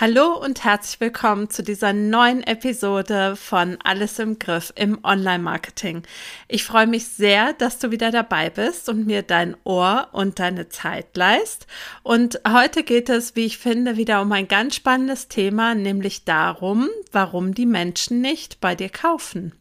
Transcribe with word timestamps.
Hallo 0.00 0.34
und 0.34 0.64
herzlich 0.64 0.98
willkommen 0.98 1.50
zu 1.50 1.62
dieser 1.62 1.92
neuen 1.92 2.42
Episode 2.42 3.36
von 3.36 3.76
Alles 3.84 4.18
im 4.18 4.38
Griff 4.38 4.72
im 4.74 5.04
Online-Marketing. 5.04 6.04
Ich 6.48 6.64
freue 6.64 6.86
mich 6.86 7.06
sehr, 7.06 7.52
dass 7.52 7.78
du 7.78 7.90
wieder 7.90 8.10
dabei 8.10 8.48
bist 8.48 8.88
und 8.88 9.06
mir 9.06 9.20
dein 9.20 9.58
Ohr 9.62 10.08
und 10.12 10.38
deine 10.38 10.70
Zeit 10.70 11.14
leist. 11.18 11.66
Und 12.02 12.40
heute 12.48 12.82
geht 12.82 13.10
es, 13.10 13.36
wie 13.36 13.44
ich 13.44 13.58
finde, 13.58 13.98
wieder 13.98 14.22
um 14.22 14.32
ein 14.32 14.48
ganz 14.48 14.76
spannendes 14.76 15.28
Thema, 15.28 15.74
nämlich 15.74 16.24
darum, 16.24 16.88
warum 17.12 17.52
die 17.52 17.66
Menschen 17.66 18.22
nicht 18.22 18.58
bei 18.62 18.74
dir 18.74 18.88
kaufen. 18.88 19.52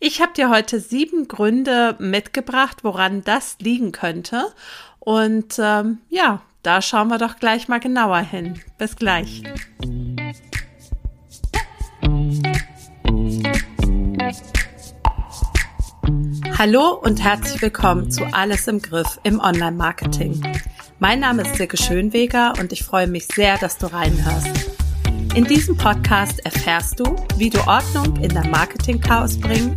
Ich 0.00 0.22
habe 0.22 0.32
dir 0.32 0.48
heute 0.48 0.80
sieben 0.80 1.28
Gründe 1.28 1.96
mitgebracht, 1.98 2.84
woran 2.84 3.22
das 3.22 3.58
liegen 3.60 3.92
könnte. 3.92 4.46
Und 4.98 5.56
ähm, 5.58 5.98
ja, 6.08 6.40
da 6.64 6.80
schauen 6.80 7.08
wir 7.08 7.18
doch 7.18 7.36
gleich 7.36 7.68
mal 7.68 7.78
genauer 7.78 8.20
hin. 8.20 8.58
Bis 8.78 8.96
gleich. 8.96 9.42
Hallo 16.58 16.92
und 17.02 17.22
herzlich 17.22 17.60
willkommen 17.60 18.10
zu 18.10 18.24
Alles 18.32 18.66
im 18.66 18.80
Griff 18.80 19.20
im 19.24 19.40
Online-Marketing. 19.40 20.40
Mein 20.98 21.20
Name 21.20 21.42
ist 21.42 21.56
Silke 21.56 21.76
Schönweger 21.76 22.54
und 22.58 22.72
ich 22.72 22.82
freue 22.82 23.08
mich 23.08 23.26
sehr, 23.26 23.58
dass 23.58 23.76
du 23.76 23.86
reinhörst. 23.86 24.70
In 25.34 25.44
diesem 25.44 25.76
Podcast 25.76 26.44
erfährst 26.46 26.98
du, 26.98 27.16
wie 27.36 27.50
du 27.50 27.58
Ordnung 27.66 28.16
in 28.22 28.30
dein 28.30 28.50
Marketing-Chaos 28.50 29.38
bringen 29.38 29.76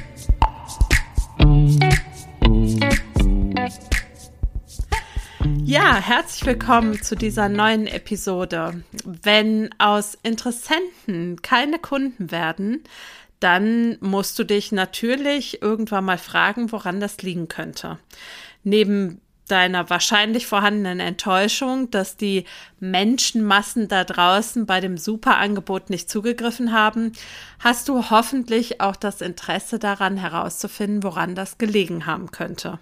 Ja, 5.63 5.95
herzlich 5.95 6.45
willkommen 6.45 7.01
zu 7.01 7.15
dieser 7.15 7.47
neuen 7.47 7.87
Episode. 7.87 8.83
Wenn 9.05 9.69
aus 9.77 10.17
Interessenten 10.21 11.41
keine 11.41 11.79
Kunden 11.79 12.29
werden, 12.31 12.83
dann 13.39 13.97
musst 14.01 14.37
du 14.37 14.43
dich 14.43 14.71
natürlich 14.71 15.61
irgendwann 15.61 16.05
mal 16.05 16.17
fragen, 16.17 16.71
woran 16.71 16.99
das 16.99 17.21
liegen 17.21 17.47
könnte. 17.47 17.99
Neben 18.63 19.21
deiner 19.51 19.89
wahrscheinlich 19.89 20.47
vorhandenen 20.47 20.99
Enttäuschung, 20.99 21.91
dass 21.91 22.15
die 22.17 22.45
Menschenmassen 22.79 23.87
da 23.87 24.03
draußen 24.03 24.65
bei 24.65 24.79
dem 24.79 24.97
Superangebot 24.97 25.89
nicht 25.89 26.09
zugegriffen 26.09 26.71
haben, 26.71 27.11
hast 27.59 27.89
du 27.89 28.09
hoffentlich 28.09 28.81
auch 28.81 28.95
das 28.95 29.21
Interesse 29.21 29.77
daran 29.77 30.17
herauszufinden, 30.17 31.03
woran 31.03 31.35
das 31.35 31.57
gelegen 31.57 32.05
haben 32.05 32.31
könnte. 32.31 32.79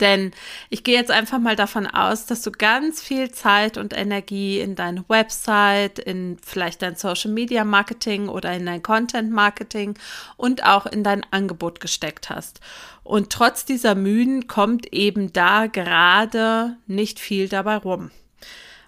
Denn 0.00 0.32
ich 0.70 0.84
gehe 0.84 0.96
jetzt 0.96 1.10
einfach 1.10 1.38
mal 1.38 1.56
davon 1.56 1.86
aus, 1.86 2.26
dass 2.26 2.42
du 2.42 2.50
ganz 2.50 3.00
viel 3.00 3.30
Zeit 3.30 3.76
und 3.78 3.96
Energie 3.96 4.60
in 4.60 4.74
deine 4.74 5.04
Website, 5.08 5.98
in 5.98 6.36
vielleicht 6.44 6.82
dein 6.82 6.96
Social 6.96 7.30
Media 7.30 7.64
Marketing 7.64 8.28
oder 8.28 8.52
in 8.52 8.66
dein 8.66 8.82
Content 8.82 9.30
Marketing 9.30 9.96
und 10.36 10.64
auch 10.64 10.86
in 10.86 11.04
dein 11.04 11.24
Angebot 11.30 11.80
gesteckt 11.80 12.30
hast. 12.30 12.60
Und 13.02 13.30
trotz 13.30 13.64
dieser 13.64 13.94
Mühen 13.94 14.46
kommt 14.46 14.92
eben 14.92 15.32
da 15.32 15.66
gerade 15.66 16.76
nicht 16.86 17.20
viel 17.20 17.48
dabei 17.48 17.76
rum. 17.76 18.10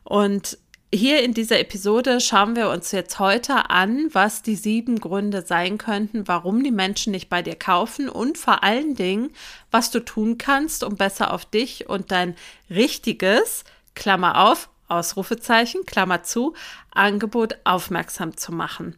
Und 0.05 0.59
hier 0.93 1.23
in 1.23 1.35
dieser 1.35 1.59
Episode 1.59 2.21
schauen 2.21 2.55
wir 2.55 2.71
uns 2.71 2.93
jetzt 2.93 3.19
heute 3.19 3.71
an, 3.71 4.09
was 4.13 4.43
die 4.43 4.55
sieben 4.55 5.01
Gründe 5.01 5.43
sein 5.43 5.79
könnten, 5.79 6.29
warum 6.29 6.63
die 6.63 6.71
Menschen 6.71 7.11
nicht 7.11 7.29
bei 7.29 7.43
dir 7.43 7.57
kaufen 7.57 8.09
und 8.09 8.39
vor 8.39 8.63
allen 8.63 8.95
Dingen, 8.95 9.31
was 9.71 9.91
du 9.91 10.01
tun 10.01 10.39
kannst, 10.39 10.85
um 10.85 10.97
besser 10.97 11.33
auf 11.35 11.45
dich 11.45 11.89
und 11.89 12.13
dein 12.13 12.37
richtiges, 12.71 13.65
Klammer 13.95 14.49
auf, 14.49 14.69
Ausrufezeichen, 14.89 15.85
Klammer 15.87 16.23
zu, 16.23 16.55
Angebot 16.93 17.57
aufmerksam 17.65 18.37
zu 18.37 18.53
machen. 18.53 18.97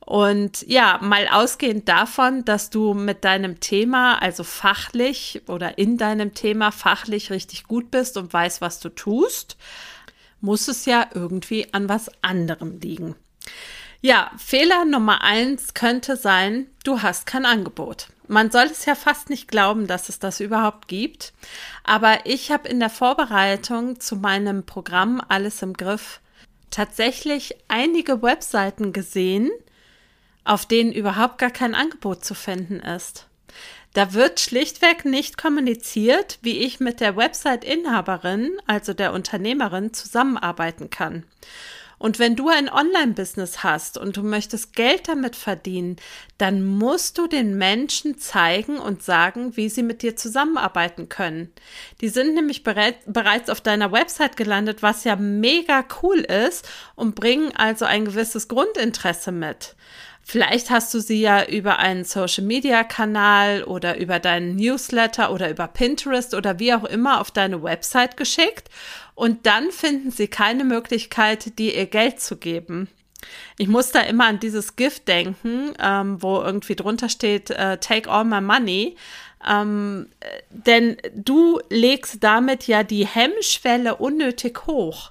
Und 0.00 0.66
ja, 0.66 0.98
mal 1.02 1.28
ausgehend 1.30 1.86
davon, 1.86 2.42
dass 2.46 2.70
du 2.70 2.94
mit 2.94 3.24
deinem 3.24 3.60
Thema, 3.60 4.22
also 4.22 4.42
fachlich 4.42 5.42
oder 5.48 5.76
in 5.76 5.98
deinem 5.98 6.32
Thema 6.32 6.72
fachlich 6.72 7.30
richtig 7.30 7.64
gut 7.64 7.90
bist 7.90 8.16
und 8.16 8.32
weißt, 8.32 8.62
was 8.62 8.80
du 8.80 8.88
tust, 8.88 9.58
muss 10.40 10.68
es 10.68 10.84
ja 10.86 11.06
irgendwie 11.14 11.72
an 11.72 11.88
was 11.88 12.10
anderem 12.22 12.80
liegen. 12.80 13.14
Ja, 14.00 14.30
Fehler 14.38 14.84
Nummer 14.84 15.22
eins 15.22 15.74
könnte 15.74 16.16
sein, 16.16 16.68
du 16.84 17.02
hast 17.02 17.26
kein 17.26 17.44
Angebot. 17.44 18.08
Man 18.28 18.50
soll 18.50 18.66
es 18.66 18.84
ja 18.84 18.94
fast 18.94 19.30
nicht 19.30 19.48
glauben, 19.48 19.86
dass 19.86 20.08
es 20.08 20.18
das 20.18 20.38
überhaupt 20.38 20.86
gibt. 20.86 21.32
Aber 21.82 22.18
ich 22.24 22.52
habe 22.52 22.68
in 22.68 22.78
der 22.78 22.90
Vorbereitung 22.90 23.98
zu 24.00 24.16
meinem 24.16 24.64
Programm 24.64 25.20
Alles 25.28 25.62
im 25.62 25.72
Griff 25.72 26.20
tatsächlich 26.70 27.56
einige 27.68 28.22
Webseiten 28.22 28.92
gesehen, 28.92 29.50
auf 30.44 30.66
denen 30.66 30.92
überhaupt 30.92 31.38
gar 31.38 31.50
kein 31.50 31.74
Angebot 31.74 32.24
zu 32.24 32.34
finden 32.34 32.80
ist. 32.80 33.26
Da 33.94 34.12
wird 34.12 34.38
schlichtweg 34.40 35.04
nicht 35.04 35.38
kommuniziert, 35.38 36.38
wie 36.42 36.58
ich 36.58 36.78
mit 36.78 37.00
der 37.00 37.16
Website-Inhaberin, 37.16 38.50
also 38.66 38.92
der 38.92 39.12
Unternehmerin, 39.12 39.92
zusammenarbeiten 39.92 40.90
kann. 40.90 41.24
Und 41.98 42.20
wenn 42.20 42.36
du 42.36 42.48
ein 42.48 42.70
Online-Business 42.70 43.64
hast 43.64 43.98
und 43.98 44.16
du 44.16 44.22
möchtest 44.22 44.74
Geld 44.76 45.08
damit 45.08 45.34
verdienen, 45.34 45.96
dann 46.38 46.64
musst 46.64 47.18
du 47.18 47.26
den 47.26 47.58
Menschen 47.58 48.18
zeigen 48.18 48.78
und 48.78 49.02
sagen, 49.02 49.56
wie 49.56 49.68
sie 49.68 49.82
mit 49.82 50.02
dir 50.02 50.14
zusammenarbeiten 50.14 51.08
können. 51.08 51.52
Die 52.00 52.08
sind 52.08 52.34
nämlich 52.34 52.62
bereits 52.62 53.50
auf 53.50 53.60
deiner 53.60 53.90
Website 53.90 54.36
gelandet, 54.36 54.80
was 54.80 55.02
ja 55.02 55.16
mega 55.16 55.84
cool 56.02 56.18
ist 56.18 56.68
und 56.94 57.16
bringen 57.16 57.52
also 57.56 57.84
ein 57.84 58.04
gewisses 58.04 58.46
Grundinteresse 58.46 59.32
mit. 59.32 59.74
Vielleicht 60.30 60.68
hast 60.68 60.92
du 60.92 61.00
sie 61.00 61.22
ja 61.22 61.42
über 61.46 61.78
einen 61.78 62.04
Social-Media-Kanal 62.04 63.64
oder 63.64 63.96
über 63.96 64.18
deinen 64.18 64.56
Newsletter 64.56 65.32
oder 65.32 65.48
über 65.48 65.68
Pinterest 65.68 66.34
oder 66.34 66.58
wie 66.58 66.74
auch 66.74 66.84
immer 66.84 67.22
auf 67.22 67.30
deine 67.30 67.62
Website 67.62 68.18
geschickt 68.18 68.68
und 69.14 69.46
dann 69.46 69.70
finden 69.70 70.10
sie 70.10 70.28
keine 70.28 70.64
Möglichkeit, 70.64 71.58
dir 71.58 71.74
ihr 71.74 71.86
Geld 71.86 72.20
zu 72.20 72.36
geben. 72.36 72.88
Ich 73.56 73.68
muss 73.68 73.90
da 73.90 74.00
immer 74.00 74.26
an 74.26 74.38
dieses 74.38 74.76
Gift 74.76 75.08
denken, 75.08 75.72
ähm, 75.80 76.22
wo 76.22 76.42
irgendwie 76.42 76.76
drunter 76.76 77.08
steht, 77.08 77.48
äh, 77.48 77.78
take 77.78 78.10
all 78.10 78.24
my 78.26 78.42
money. 78.42 78.96
Ähm, 79.48 80.10
denn 80.50 80.98
du 81.14 81.58
legst 81.70 82.22
damit 82.22 82.66
ja 82.66 82.82
die 82.82 83.06
Hemmschwelle 83.06 83.96
unnötig 83.96 84.66
hoch. 84.66 85.10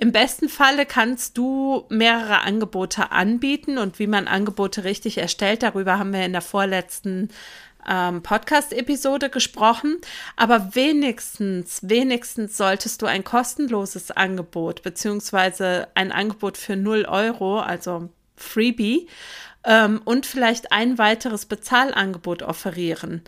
Im 0.00 0.12
besten 0.12 0.48
Falle 0.48 0.86
kannst 0.86 1.36
du 1.36 1.84
mehrere 1.88 2.42
Angebote 2.42 3.10
anbieten 3.10 3.78
und 3.78 3.98
wie 3.98 4.06
man 4.06 4.28
Angebote 4.28 4.84
richtig 4.84 5.18
erstellt, 5.18 5.64
darüber 5.64 5.98
haben 5.98 6.12
wir 6.12 6.24
in 6.24 6.30
der 6.30 6.40
vorletzten 6.40 7.30
ähm, 7.84 8.22
Podcast-Episode 8.22 9.28
gesprochen. 9.28 10.00
Aber 10.36 10.76
wenigstens, 10.76 11.80
wenigstens 11.82 12.56
solltest 12.56 13.02
du 13.02 13.06
ein 13.06 13.24
kostenloses 13.24 14.12
Angebot 14.12 14.84
beziehungsweise 14.84 15.88
ein 15.96 16.12
Angebot 16.12 16.56
für 16.56 16.76
0 16.76 17.06
Euro, 17.06 17.58
also 17.58 18.08
Freebie, 18.36 19.08
ähm, 19.64 20.00
und 20.04 20.26
vielleicht 20.26 20.70
ein 20.70 20.98
weiteres 20.98 21.46
Bezahlangebot 21.46 22.44
offerieren 22.44 23.22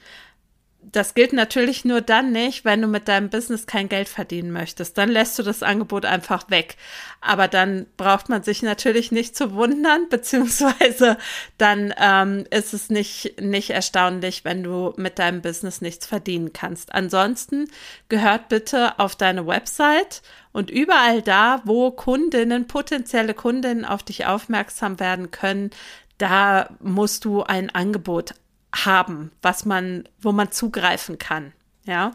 das 0.93 1.15
gilt 1.15 1.33
natürlich 1.33 1.85
nur 1.85 2.01
dann 2.01 2.33
nicht, 2.33 2.65
wenn 2.65 2.83
du 2.83 2.89
mit 2.89 3.07
deinem 3.07 3.31
Business 3.31 3.67
kein 3.67 3.89
Geld 3.89 4.09
verdienen 4.09 4.51
möchtest. 4.51 4.99
Dann 4.99 5.09
lässt 5.09 5.39
du 5.39 5.43
das 5.43 5.63
Angebot 5.63 6.05
einfach 6.05 6.51
weg. 6.51 6.77
Aber 7.21 7.49
dann 7.49 7.87
braucht 7.97 8.29
man 8.29 8.43
sich 8.43 8.63
natürlich 8.63 9.13
nicht 9.13 9.37
zu 9.37 9.53
wundern, 9.53 10.09
beziehungsweise 10.11 11.17
dann 11.59 11.95
ähm, 11.99 12.45
ist 12.51 12.75
es 12.75 12.91
nicht, 12.91 13.41
nicht 13.41 13.71
erstaunlich, 13.71 14.45
wenn 14.45 14.63
du 14.63 14.93
mit 14.97 15.19
deinem 15.19 15.43
Business 15.43 15.81
nichts 15.81 16.07
verdienen 16.07 16.53
kannst. 16.53 16.95
Ansonsten 16.95 17.71
gehört 18.09 18.49
bitte 18.49 18.99
auf 18.99 19.15
deine 19.15 19.47
Website 19.47 20.23
und 20.53 20.71
überall 20.71 21.23
da, 21.23 21.63
wo 21.65 21.93
Kundinnen, 21.93 22.67
potenzielle 22.67 23.35
Kundinnen 23.35 23.85
auf 23.85 24.03
dich 24.03 24.27
aufmerksam 24.27 24.99
werden 24.99 25.31
können, 25.31 25.71
da 26.19 26.69
musst 26.81 27.25
du 27.25 27.43
ein 27.43 27.71
Angebot 27.71 28.35
haben, 28.75 29.33
was 29.43 29.65
man, 29.65 30.09
wo 30.21 30.33
man 30.33 30.53
zugreifen 30.53 31.19
kann. 31.19 31.53
Ja. 31.85 32.13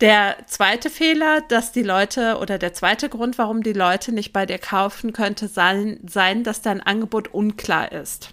Der 0.00 0.36
zweite 0.46 0.90
Fehler, 0.90 1.42
dass 1.42 1.70
die 1.70 1.84
Leute 1.84 2.38
oder 2.38 2.58
der 2.58 2.72
zweite 2.72 3.08
Grund, 3.08 3.38
warum 3.38 3.62
die 3.62 3.72
Leute 3.72 4.10
nicht 4.10 4.32
bei 4.32 4.46
dir 4.46 4.58
kaufen, 4.58 5.12
könnte 5.12 5.46
sein, 5.46 6.00
sein 6.08 6.42
dass 6.42 6.60
dein 6.60 6.80
Angebot 6.80 7.28
unklar 7.28 7.92
ist. 7.92 8.30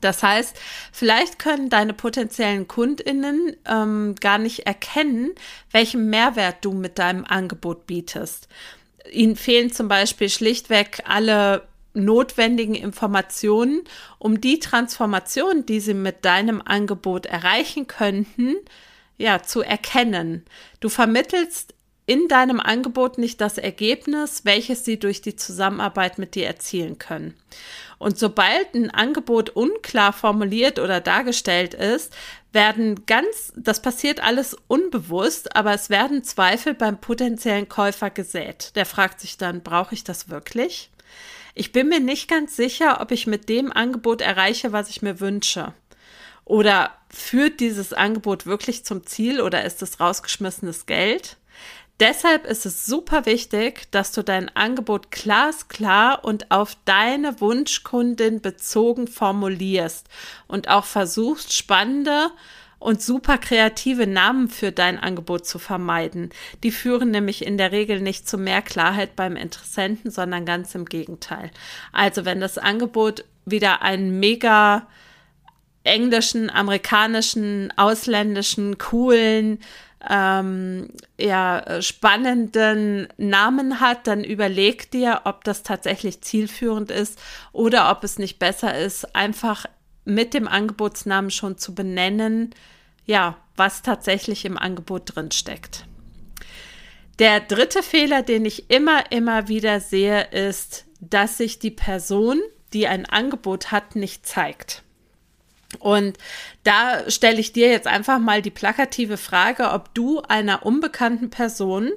Das 0.00 0.22
heißt, 0.22 0.56
vielleicht 0.92 1.38
können 1.38 1.68
deine 1.68 1.94
potenziellen 1.94 2.66
Kundinnen 2.68 3.56
ähm, 3.66 4.14
gar 4.20 4.38
nicht 4.38 4.66
erkennen, 4.66 5.30
welchen 5.70 6.10
Mehrwert 6.10 6.64
du 6.64 6.72
mit 6.72 6.98
deinem 6.98 7.24
Angebot 7.24 7.86
bietest. 7.86 8.48
Ihnen 9.10 9.36
fehlen 9.36 9.72
zum 9.72 9.88
Beispiel 9.88 10.28
schlichtweg 10.28 11.02
alle 11.06 11.68
notwendigen 11.94 12.74
Informationen, 12.74 13.82
um 14.18 14.40
die 14.40 14.58
Transformation, 14.58 15.66
die 15.66 15.80
sie 15.80 15.94
mit 15.94 16.24
deinem 16.24 16.62
Angebot 16.64 17.26
erreichen 17.26 17.86
könnten, 17.86 18.56
ja, 19.18 19.42
zu 19.42 19.62
erkennen. 19.62 20.44
Du 20.80 20.88
vermittelst 20.88 21.74
in 22.06 22.26
deinem 22.26 22.58
Angebot 22.58 23.18
nicht 23.18 23.40
das 23.40 23.56
Ergebnis, 23.56 24.44
welches 24.44 24.84
sie 24.84 24.98
durch 24.98 25.20
die 25.20 25.36
Zusammenarbeit 25.36 26.18
mit 26.18 26.34
dir 26.34 26.46
erzielen 26.46 26.98
können. 26.98 27.34
Und 27.98 28.18
sobald 28.18 28.74
ein 28.74 28.90
Angebot 28.90 29.50
unklar 29.50 30.12
formuliert 30.12 30.80
oder 30.80 31.00
dargestellt 31.00 31.74
ist, 31.74 32.12
werden 32.52 33.06
ganz, 33.06 33.52
das 33.54 33.80
passiert 33.80 34.20
alles 34.24 34.56
unbewusst, 34.66 35.54
aber 35.54 35.72
es 35.72 35.88
werden 35.88 36.24
Zweifel 36.24 36.74
beim 36.74 37.00
potenziellen 37.00 37.68
Käufer 37.68 38.10
gesät. 38.10 38.74
Der 38.74 38.86
fragt 38.86 39.20
sich 39.20 39.36
dann, 39.36 39.62
brauche 39.62 39.94
ich 39.94 40.02
das 40.02 40.30
wirklich? 40.30 40.90
Ich 41.54 41.72
bin 41.72 41.88
mir 41.88 42.00
nicht 42.00 42.28
ganz 42.28 42.56
sicher, 42.56 43.00
ob 43.00 43.10
ich 43.10 43.26
mit 43.26 43.48
dem 43.48 43.72
Angebot 43.72 44.20
erreiche, 44.20 44.72
was 44.72 44.90
ich 44.90 45.02
mir 45.02 45.20
wünsche. 45.20 45.74
Oder 46.44 46.92
führt 47.08 47.60
dieses 47.60 47.92
Angebot 47.92 48.46
wirklich 48.46 48.84
zum 48.84 49.06
Ziel 49.06 49.40
oder 49.40 49.64
ist 49.64 49.82
es 49.82 50.00
rausgeschmissenes 50.00 50.86
Geld? 50.86 51.36
Deshalb 52.00 52.46
ist 52.46 52.64
es 52.64 52.86
super 52.86 53.26
wichtig, 53.26 53.90
dass 53.90 54.12
du 54.12 54.24
dein 54.24 54.48
Angebot 54.56 55.10
glasklar 55.10 56.24
und 56.24 56.50
auf 56.50 56.74
deine 56.86 57.42
Wunschkundin 57.42 58.40
bezogen 58.40 59.06
formulierst 59.06 60.08
und 60.48 60.68
auch 60.68 60.86
versuchst, 60.86 61.52
spannende 61.52 62.30
und 62.80 63.00
super 63.00 63.38
kreative 63.38 64.08
Namen 64.08 64.48
für 64.48 64.72
dein 64.72 64.98
Angebot 64.98 65.46
zu 65.46 65.60
vermeiden. 65.60 66.30
Die 66.64 66.72
führen 66.72 67.12
nämlich 67.12 67.46
in 67.46 67.58
der 67.58 67.70
Regel 67.70 68.00
nicht 68.00 68.28
zu 68.28 68.38
mehr 68.38 68.62
Klarheit 68.62 69.14
beim 69.14 69.36
Interessenten, 69.36 70.10
sondern 70.10 70.46
ganz 70.46 70.74
im 70.74 70.86
Gegenteil. 70.86 71.50
Also 71.92 72.24
wenn 72.24 72.40
das 72.40 72.58
Angebot 72.58 73.24
wieder 73.44 73.82
einen 73.82 74.18
mega 74.18 74.88
englischen, 75.84 76.50
amerikanischen, 76.50 77.72
ausländischen, 77.76 78.78
coolen, 78.78 79.60
ähm, 80.08 80.88
ja, 81.18 81.82
spannenden 81.82 83.08
Namen 83.18 83.80
hat, 83.80 84.06
dann 84.06 84.24
überleg 84.24 84.90
dir, 84.90 85.22
ob 85.24 85.44
das 85.44 85.62
tatsächlich 85.62 86.22
zielführend 86.22 86.90
ist 86.90 87.18
oder 87.52 87.90
ob 87.90 88.04
es 88.04 88.18
nicht 88.18 88.38
besser 88.38 88.78
ist, 88.78 89.14
einfach 89.14 89.66
mit 90.04 90.34
dem 90.34 90.48
Angebotsnamen 90.48 91.30
schon 91.30 91.58
zu 91.58 91.74
benennen, 91.74 92.54
ja, 93.06 93.38
was 93.56 93.82
tatsächlich 93.82 94.44
im 94.44 94.56
Angebot 94.56 95.14
drin 95.14 95.30
steckt. 95.30 95.86
Der 97.18 97.40
dritte 97.40 97.82
Fehler, 97.82 98.22
den 98.22 98.44
ich 98.46 98.70
immer, 98.70 99.12
immer 99.12 99.48
wieder 99.48 99.80
sehe, 99.80 100.22
ist, 100.30 100.86
dass 101.00 101.36
sich 101.36 101.58
die 101.58 101.70
Person, 101.70 102.40
die 102.72 102.86
ein 102.86 103.04
Angebot 103.04 103.72
hat, 103.72 103.94
nicht 103.94 104.26
zeigt. 104.26 104.82
Und 105.78 106.18
da 106.64 107.08
stelle 107.10 107.38
ich 107.38 107.52
dir 107.52 107.68
jetzt 107.68 107.86
einfach 107.86 108.18
mal 108.18 108.42
die 108.42 108.50
plakative 108.50 109.16
Frage, 109.16 109.70
ob 109.70 109.94
du 109.94 110.20
einer 110.22 110.64
unbekannten 110.66 111.30
Person, 111.30 111.90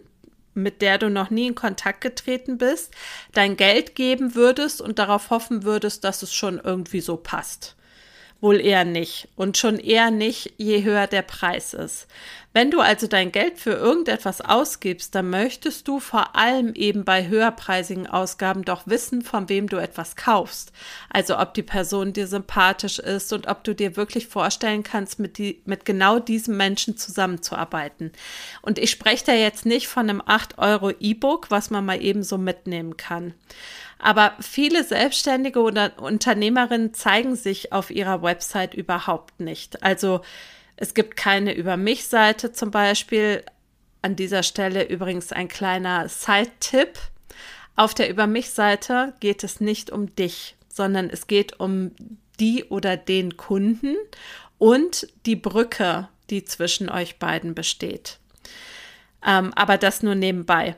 mit 0.53 0.81
der 0.81 0.97
du 0.97 1.09
noch 1.09 1.29
nie 1.29 1.47
in 1.47 1.55
Kontakt 1.55 2.01
getreten 2.01 2.57
bist, 2.57 2.94
dein 3.31 3.57
Geld 3.57 3.95
geben 3.95 4.35
würdest 4.35 4.81
und 4.81 5.00
darauf 5.00 5.31
hoffen 5.31 5.63
würdest, 5.63 6.03
dass 6.03 6.21
es 6.21 6.33
schon 6.33 6.59
irgendwie 6.59 7.01
so 7.01 7.17
passt. 7.17 7.75
Wohl 8.43 8.59
eher 8.59 8.83
nicht. 8.83 9.29
Und 9.37 9.57
schon 9.57 9.79
eher 9.79 10.11
nicht, 10.11 10.55
je 10.57 10.83
höher 10.83 11.07
der 11.07 11.21
Preis 11.21 11.73
ist. 11.73 12.07
Wenn 12.55 12.69
du 12.69 12.81
also 12.81 13.07
dein 13.07 13.31
Geld 13.31 13.57
für 13.57 13.71
irgendetwas 13.71 14.39
ausgibst, 14.39 15.15
dann 15.15 15.31
möchtest 15.31 15.88
du 15.88 16.00
vor 16.00 16.35
allem 16.35 16.75
eben 16.75 17.03
bei 17.03 17.27
höherpreisigen 17.27 18.05
Ausgaben 18.05 18.63
doch 18.63 18.83
wissen, 18.85 19.23
von 19.23 19.50
wem 19.50 19.67
du 19.67 19.77
etwas 19.77 20.15
kaufst. 20.15 20.71
Also 21.09 21.39
ob 21.39 21.55
die 21.55 21.63
Person 21.63 22.13
dir 22.13 22.27
sympathisch 22.27 23.00
ist 23.00 23.33
und 23.33 23.47
ob 23.47 23.63
du 23.63 23.73
dir 23.73 23.97
wirklich 23.97 24.27
vorstellen 24.27 24.83
kannst, 24.83 25.17
mit, 25.19 25.39
die, 25.39 25.63
mit 25.65 25.83
genau 25.83 26.19
diesem 26.19 26.55
Menschen 26.55 26.95
zusammenzuarbeiten. 26.95 28.11
Und 28.61 28.77
ich 28.77 28.91
spreche 28.91 29.25
da 29.25 29.33
jetzt 29.33 29.65
nicht 29.65 29.88
von 29.88 30.07
einem 30.07 30.21
8 30.23 30.59
Euro 30.59 30.91
E-Book, 30.91 31.50
was 31.50 31.71
man 31.71 31.83
mal 31.83 32.03
eben 32.03 32.21
so 32.21 32.38
mitnehmen 32.38 32.97
kann. 32.97 33.33
Aber 33.97 34.33
viele 34.39 34.83
Selbstständige 34.83 35.59
oder 35.59 35.94
Unternehmerinnen 36.00 36.94
zeigen 36.94 37.35
sich 37.35 37.73
auf 37.73 37.89
ihrer 37.89 38.21
Website 38.21 38.75
überhaupt 38.75 39.39
nicht. 39.39 39.81
Also 39.81 40.21
es 40.75 40.93
gibt 40.93 41.15
keine 41.15 41.53
Über 41.53 41.77
mich-Seite 41.77 42.51
zum 42.51 42.71
Beispiel. 42.71 43.43
An 44.01 44.15
dieser 44.15 44.43
Stelle 44.43 44.87
übrigens 44.87 45.31
ein 45.31 45.47
kleiner 45.47 46.09
Side-Tipp. 46.09 46.99
Auf 47.75 47.93
der 47.93 48.09
Über 48.09 48.27
mich-Seite 48.27 49.13
geht 49.19 49.43
es 49.43 49.61
nicht 49.61 49.91
um 49.91 50.13
dich, 50.15 50.55
sondern 50.67 51.09
es 51.09 51.27
geht 51.27 51.59
um 51.59 51.91
die 52.39 52.65
oder 52.65 52.97
den 52.97 53.37
Kunden 53.37 53.95
und 54.57 55.07
die 55.25 55.35
Brücke, 55.35 56.09
die 56.29 56.43
zwischen 56.43 56.89
euch 56.89 57.17
beiden 57.17 57.55
besteht. 57.55 58.19
Ähm, 59.25 59.53
aber 59.55 59.77
das 59.77 60.03
nur 60.03 60.15
nebenbei. 60.15 60.75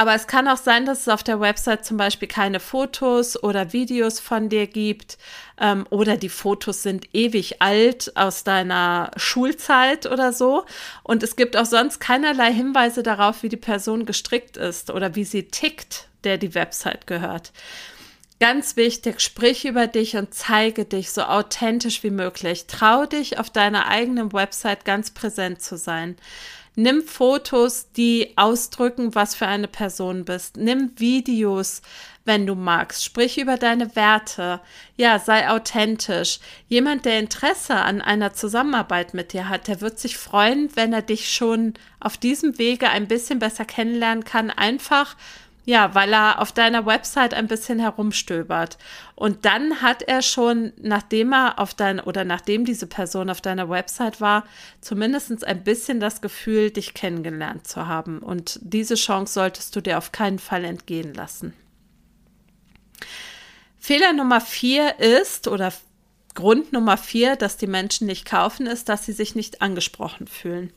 Aber 0.00 0.14
es 0.14 0.26
kann 0.26 0.48
auch 0.48 0.56
sein, 0.56 0.86
dass 0.86 1.00
es 1.00 1.08
auf 1.08 1.22
der 1.22 1.40
Website 1.40 1.84
zum 1.84 1.98
Beispiel 1.98 2.26
keine 2.26 2.58
Fotos 2.58 3.42
oder 3.42 3.74
Videos 3.74 4.18
von 4.18 4.48
dir 4.48 4.66
gibt 4.66 5.18
ähm, 5.60 5.86
oder 5.90 6.16
die 6.16 6.30
Fotos 6.30 6.82
sind 6.82 7.14
ewig 7.14 7.60
alt 7.60 8.10
aus 8.16 8.42
deiner 8.42 9.10
Schulzeit 9.16 10.06
oder 10.06 10.32
so. 10.32 10.64
Und 11.02 11.22
es 11.22 11.36
gibt 11.36 11.54
auch 11.54 11.66
sonst 11.66 12.00
keinerlei 12.00 12.50
Hinweise 12.50 13.02
darauf, 13.02 13.42
wie 13.42 13.50
die 13.50 13.58
Person 13.58 14.06
gestrickt 14.06 14.56
ist 14.56 14.90
oder 14.90 15.16
wie 15.16 15.24
sie 15.24 15.48
tickt, 15.48 16.08
der 16.24 16.38
die 16.38 16.54
Website 16.54 17.06
gehört. 17.06 17.52
Ganz 18.40 18.76
wichtig, 18.76 19.20
sprich 19.20 19.66
über 19.66 19.86
dich 19.86 20.16
und 20.16 20.32
zeige 20.32 20.86
dich 20.86 21.10
so 21.10 21.24
authentisch 21.24 22.02
wie 22.02 22.10
möglich. 22.10 22.66
Trau 22.68 23.04
dich, 23.04 23.38
auf 23.38 23.50
deiner 23.50 23.88
eigenen 23.88 24.32
Website 24.32 24.86
ganz 24.86 25.10
präsent 25.10 25.60
zu 25.60 25.76
sein. 25.76 26.16
Nimm 26.82 27.02
Fotos, 27.02 27.92
die 27.92 28.32
ausdrücken, 28.36 29.14
was 29.14 29.34
für 29.34 29.46
eine 29.46 29.68
Person 29.68 30.24
bist. 30.24 30.56
Nimm 30.56 30.92
Videos, 30.96 31.82
wenn 32.24 32.46
du 32.46 32.54
magst. 32.54 33.04
Sprich 33.04 33.36
über 33.36 33.58
deine 33.58 33.94
Werte. 33.96 34.60
Ja, 34.96 35.18
sei 35.18 35.50
authentisch. 35.50 36.40
Jemand, 36.68 37.04
der 37.04 37.18
Interesse 37.18 37.74
an 37.76 38.00
einer 38.00 38.32
Zusammenarbeit 38.32 39.12
mit 39.12 39.34
dir 39.34 39.50
hat, 39.50 39.68
der 39.68 39.82
wird 39.82 39.98
sich 39.98 40.16
freuen, 40.16 40.74
wenn 40.74 40.94
er 40.94 41.02
dich 41.02 41.30
schon 41.30 41.74
auf 42.00 42.16
diesem 42.16 42.56
Wege 42.56 42.88
ein 42.88 43.08
bisschen 43.08 43.40
besser 43.40 43.66
kennenlernen 43.66 44.24
kann. 44.24 44.48
Einfach 44.48 45.16
ja, 45.64 45.94
weil 45.94 46.12
er 46.12 46.40
auf 46.40 46.52
deiner 46.52 46.86
Website 46.86 47.34
ein 47.34 47.46
bisschen 47.46 47.78
herumstöbert. 47.78 48.78
Und 49.14 49.44
dann 49.44 49.82
hat 49.82 50.02
er 50.02 50.22
schon, 50.22 50.72
nachdem 50.80 51.32
er 51.32 51.58
auf 51.58 51.74
dein 51.74 52.00
oder 52.00 52.24
nachdem 52.24 52.64
diese 52.64 52.86
Person 52.86 53.30
auf 53.30 53.40
deiner 53.40 53.68
Website 53.68 54.20
war, 54.20 54.44
zumindest 54.80 55.44
ein 55.44 55.64
bisschen 55.64 56.00
das 56.00 56.20
Gefühl, 56.20 56.70
dich 56.70 56.94
kennengelernt 56.94 57.66
zu 57.66 57.86
haben. 57.86 58.20
Und 58.20 58.58
diese 58.62 58.94
Chance 58.94 59.34
solltest 59.34 59.76
du 59.76 59.80
dir 59.80 59.98
auf 59.98 60.12
keinen 60.12 60.38
Fall 60.38 60.64
entgehen 60.64 61.14
lassen. 61.14 61.52
Fehler 63.78 64.12
Nummer 64.12 64.40
vier 64.40 64.98
ist, 64.98 65.48
oder 65.48 65.72
Grund 66.34 66.72
Nummer 66.72 66.96
vier, 66.96 67.36
dass 67.36 67.56
die 67.56 67.66
Menschen 67.66 68.06
nicht 68.06 68.24
kaufen, 68.24 68.66
ist, 68.66 68.88
dass 68.88 69.04
sie 69.04 69.12
sich 69.12 69.34
nicht 69.34 69.62
angesprochen 69.62 70.26
fühlen. 70.28 70.72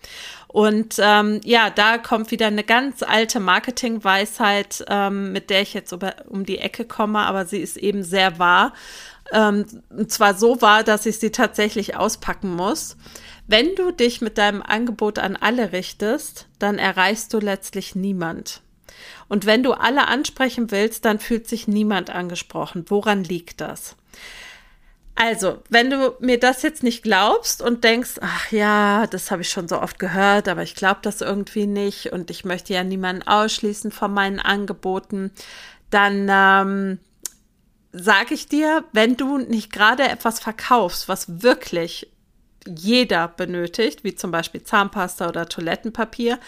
Und 0.48 0.96
ähm, 1.00 1.42
ja, 1.44 1.70
da 1.70 1.98
kommt 1.98 2.32
wieder 2.32 2.48
eine 2.48 2.64
ganz 2.64 3.04
alte 3.04 3.40
Marketingweisheit, 3.40 4.84
ähm, 4.88 5.32
mit 5.32 5.50
der 5.50 5.62
ich 5.62 5.74
jetzt 5.74 5.92
über, 5.92 6.16
um 6.28 6.46
die 6.46 6.58
Ecke 6.58 6.86
komme, 6.86 7.20
aber 7.20 7.46
sie 7.46 7.60
ist 7.60 7.78
eben 7.78 8.04
sehr 8.04 8.40
wahr. 8.40 8.74
Ähm, 9.32 9.66
und 9.90 10.12
zwar 10.12 10.34
so 10.34 10.62
wahr, 10.62 10.84
dass 10.84 11.06
ich 11.06 11.20
sie 11.20 11.32
tatsächlich 11.32 11.96
auspacken 11.96 12.56
muss. 12.56 12.98
Wenn 13.48 13.76
du 13.76 13.92
dich 13.92 14.22
mit 14.22 14.38
deinem 14.38 14.62
Angebot 14.62 15.20
an 15.20 15.36
alle 15.36 15.72
richtest, 15.72 16.48
dann 16.60 16.80
erreichst 16.80 17.34
du 17.34 17.40
letztlich 17.40 17.94
niemand. 17.94 18.62
Und 19.28 19.46
wenn 19.46 19.64
du 19.64 19.74
alle 19.74 20.08
ansprechen 20.08 20.72
willst, 20.72 21.06
dann 21.06 21.20
fühlt 21.20 21.48
sich 21.48 21.68
niemand 21.68 22.10
angesprochen. 22.10 22.86
Woran 22.88 23.24
liegt 23.24 23.62
das? 23.62 23.96
Also, 25.15 25.60
wenn 25.70 25.89
du 25.89 26.15
mir 26.20 26.39
das 26.39 26.63
jetzt 26.63 26.82
nicht 26.82 27.03
glaubst 27.03 27.62
und 27.62 27.84
denkst, 27.84 28.15
ach 28.22 28.51
ja, 28.51 29.05
das 29.08 29.29
habe 29.29 29.43
ich 29.43 29.50
schon 29.50 29.67
so 29.67 29.79
oft 29.79 30.00
gehört, 30.00 30.48
aber 30.48 30.63
ich 30.63 30.75
glaube 30.75 31.00
das 31.03 31.22
irgendwie 31.22 31.67
nicht 31.67 32.12
und 32.12 32.32
ich 32.32 32.46
möchte 32.46 32.74
ja 32.74 32.84
niemanden 32.84 33.27
ausschließen 33.27 33.91
von 33.91 34.12
meinen 34.12 34.39
Angeboten, 34.39 35.32
dann 35.91 36.27
ähm, 36.32 37.00
sage 37.91 38.34
ich 38.34 38.48
dir, 38.48 38.84
wenn 38.91 39.15
du 39.15 39.38
nicht 39.38 39.72
gerade 39.72 40.03
etwas 40.03 40.39
verkaufst, 40.39 41.08
was 41.08 41.43
wirklich 41.43 42.12
jeder 42.67 43.27
benötigt, 43.27 44.03
wie 44.03 44.15
zum 44.15 44.32
Beispiel 44.32 44.63
Zahnpasta 44.63 45.29
oder 45.29 45.48
Toilettenpapier, 45.48 46.39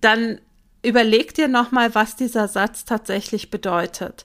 dann 0.00 0.40
überleg 0.82 1.34
dir 1.34 1.48
nochmal, 1.48 1.94
was 1.94 2.16
dieser 2.16 2.48
Satz 2.48 2.84
tatsächlich 2.84 3.50
bedeutet. 3.50 4.24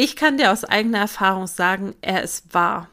Ich 0.00 0.14
kann 0.14 0.36
dir 0.36 0.52
aus 0.52 0.62
eigener 0.62 0.98
Erfahrung 0.98 1.48
sagen, 1.48 1.96
er 2.02 2.22
ist 2.22 2.54
wahr. 2.54 2.88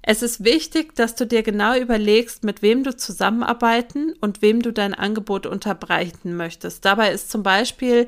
Es 0.00 0.22
ist 0.22 0.44
wichtig, 0.44 0.94
dass 0.94 1.16
du 1.16 1.26
dir 1.26 1.42
genau 1.42 1.74
überlegst, 1.74 2.44
mit 2.44 2.62
wem 2.62 2.84
du 2.84 2.96
zusammenarbeiten 2.96 4.14
und 4.20 4.42
wem 4.42 4.62
du 4.62 4.72
dein 4.72 4.94
Angebot 4.94 5.46
unterbreiten 5.46 6.36
möchtest. 6.36 6.84
Dabei 6.84 7.10
ist 7.10 7.32
zum 7.32 7.42
Beispiel 7.42 8.06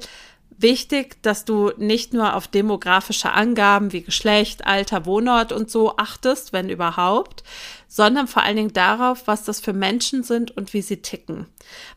wichtig, 0.56 1.20
dass 1.22 1.46
du 1.46 1.72
nicht 1.78 2.14
nur 2.14 2.36
auf 2.36 2.46
demografische 2.46 3.32
Angaben 3.32 3.92
wie 3.92 4.02
Geschlecht, 4.02 4.68
Alter, 4.68 5.04
Wohnort 5.04 5.50
und 5.50 5.68
so 5.68 5.96
achtest, 5.96 6.52
wenn 6.52 6.68
überhaupt, 6.68 7.42
sondern 7.88 8.28
vor 8.28 8.42
allen 8.42 8.56
Dingen 8.56 8.72
darauf, 8.74 9.26
was 9.26 9.44
das 9.44 9.60
für 9.60 9.72
Menschen 9.72 10.22
sind 10.22 10.54
und 10.56 10.74
wie 10.74 10.82
sie 10.82 10.98
ticken. 10.98 11.46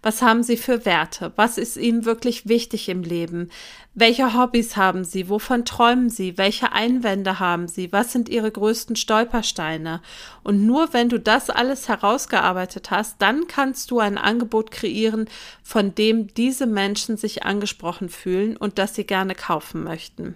Was 0.01 0.21
haben 0.21 0.41
sie 0.41 0.55
für 0.55 0.85
Werte? 0.85 1.33
Was 1.35 1.57
ist 1.57 1.75
ihnen 1.75 2.05
wirklich 2.05 2.47
wichtig 2.47 2.87
im 2.87 3.03
Leben? 3.03 3.49
Welche 3.93 4.33
Hobbys 4.33 4.77
haben 4.77 5.03
sie? 5.03 5.27
Wovon 5.27 5.65
träumen 5.65 6.09
sie? 6.09 6.37
Welche 6.37 6.71
Einwände 6.71 7.39
haben 7.39 7.67
sie? 7.67 7.91
Was 7.91 8.13
sind 8.13 8.29
ihre 8.29 8.49
größten 8.49 8.95
Stolpersteine? 8.95 10.01
Und 10.43 10.65
nur 10.65 10.93
wenn 10.93 11.09
du 11.09 11.19
das 11.19 11.49
alles 11.49 11.89
herausgearbeitet 11.89 12.89
hast, 12.89 13.21
dann 13.21 13.47
kannst 13.47 13.91
du 13.91 13.99
ein 13.99 14.17
Angebot 14.17 14.71
kreieren, 14.71 15.27
von 15.61 15.93
dem 15.93 16.33
diese 16.33 16.67
Menschen 16.67 17.17
sich 17.17 17.43
angesprochen 17.43 18.07
fühlen 18.07 18.55
und 18.55 18.79
das 18.79 18.95
sie 18.95 19.03
gerne 19.03 19.35
kaufen 19.35 19.83
möchten. 19.83 20.35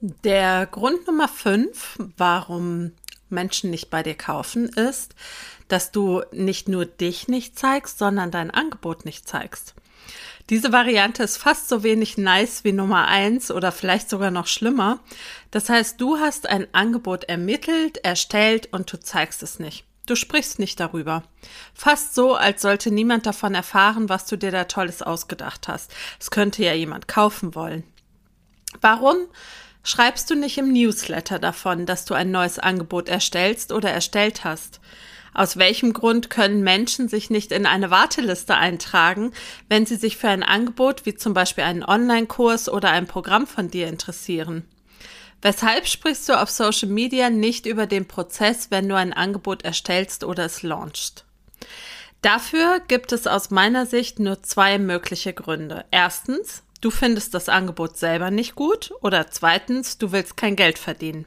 Der 0.00 0.66
Grund 0.66 1.06
Nummer 1.08 1.26
fünf, 1.26 1.98
warum 2.16 2.92
Menschen 3.28 3.70
nicht 3.70 3.90
bei 3.90 4.02
dir 4.02 4.14
kaufen, 4.14 4.68
ist, 4.68 5.14
dass 5.68 5.92
du 5.92 6.22
nicht 6.32 6.68
nur 6.68 6.86
dich 6.86 7.28
nicht 7.28 7.58
zeigst, 7.58 7.98
sondern 7.98 8.30
dein 8.30 8.50
Angebot 8.50 9.04
nicht 9.04 9.28
zeigst. 9.28 9.74
Diese 10.48 10.70
Variante 10.70 11.24
ist 11.24 11.38
fast 11.38 11.68
so 11.68 11.82
wenig 11.82 12.18
nice 12.18 12.62
wie 12.62 12.72
Nummer 12.72 13.08
eins 13.08 13.50
oder 13.50 13.72
vielleicht 13.72 14.08
sogar 14.08 14.30
noch 14.30 14.46
schlimmer. 14.46 15.00
Das 15.50 15.68
heißt, 15.68 16.00
du 16.00 16.18
hast 16.18 16.48
ein 16.48 16.68
Angebot 16.72 17.24
ermittelt, 17.24 17.98
erstellt 17.98 18.72
und 18.72 18.92
du 18.92 19.00
zeigst 19.00 19.42
es 19.42 19.58
nicht. 19.58 19.84
Du 20.06 20.14
sprichst 20.14 20.60
nicht 20.60 20.78
darüber. 20.78 21.24
Fast 21.74 22.14
so, 22.14 22.36
als 22.36 22.62
sollte 22.62 22.92
niemand 22.92 23.26
davon 23.26 23.56
erfahren, 23.56 24.08
was 24.08 24.26
du 24.26 24.38
dir 24.38 24.52
da 24.52 24.64
Tolles 24.64 25.02
ausgedacht 25.02 25.66
hast. 25.66 25.92
Es 26.20 26.30
könnte 26.30 26.62
ja 26.62 26.74
jemand 26.74 27.08
kaufen 27.08 27.56
wollen. 27.56 27.82
Warum? 28.80 29.16
Schreibst 29.86 30.28
du 30.30 30.34
nicht 30.34 30.58
im 30.58 30.72
Newsletter 30.72 31.38
davon, 31.38 31.86
dass 31.86 32.04
du 32.04 32.14
ein 32.14 32.30
neues 32.30 32.58
Angebot 32.58 33.08
erstellst 33.08 33.72
oder 33.72 33.90
erstellt 33.90 34.44
hast? 34.44 34.80
Aus 35.32 35.58
welchem 35.58 35.92
Grund 35.92 36.30
können 36.30 36.62
Menschen 36.62 37.08
sich 37.08 37.30
nicht 37.30 37.52
in 37.52 37.66
eine 37.66 37.90
Warteliste 37.90 38.56
eintragen, 38.56 39.32
wenn 39.68 39.86
sie 39.86 39.96
sich 39.96 40.16
für 40.16 40.28
ein 40.28 40.42
Angebot 40.42 41.06
wie 41.06 41.14
zum 41.14 41.34
Beispiel 41.34 41.64
einen 41.64 41.84
Online-Kurs 41.84 42.68
oder 42.68 42.90
ein 42.90 43.06
Programm 43.06 43.46
von 43.46 43.70
dir 43.70 43.86
interessieren? 43.86 44.64
Weshalb 45.42 45.86
sprichst 45.86 46.28
du 46.28 46.40
auf 46.40 46.50
Social 46.50 46.88
Media 46.88 47.30
nicht 47.30 47.66
über 47.66 47.86
den 47.86 48.08
Prozess, 48.08 48.70
wenn 48.70 48.88
du 48.88 48.96
ein 48.96 49.12
Angebot 49.12 49.62
erstellst 49.62 50.24
oder 50.24 50.46
es 50.46 50.62
launchst? 50.62 51.26
Dafür 52.22 52.80
gibt 52.88 53.12
es 53.12 53.26
aus 53.26 53.50
meiner 53.50 53.86
Sicht 53.86 54.18
nur 54.18 54.42
zwei 54.42 54.78
mögliche 54.78 55.32
Gründe. 55.32 55.84
Erstens, 55.90 56.62
du 56.80 56.90
findest 56.90 57.34
das 57.34 57.48
Angebot 57.48 57.96
selber 57.96 58.30
nicht 58.30 58.54
gut 58.54 58.92
oder 59.00 59.30
zweitens, 59.30 59.98
du 59.98 60.12
willst 60.12 60.36
kein 60.36 60.56
Geld 60.56 60.78
verdienen. 60.78 61.26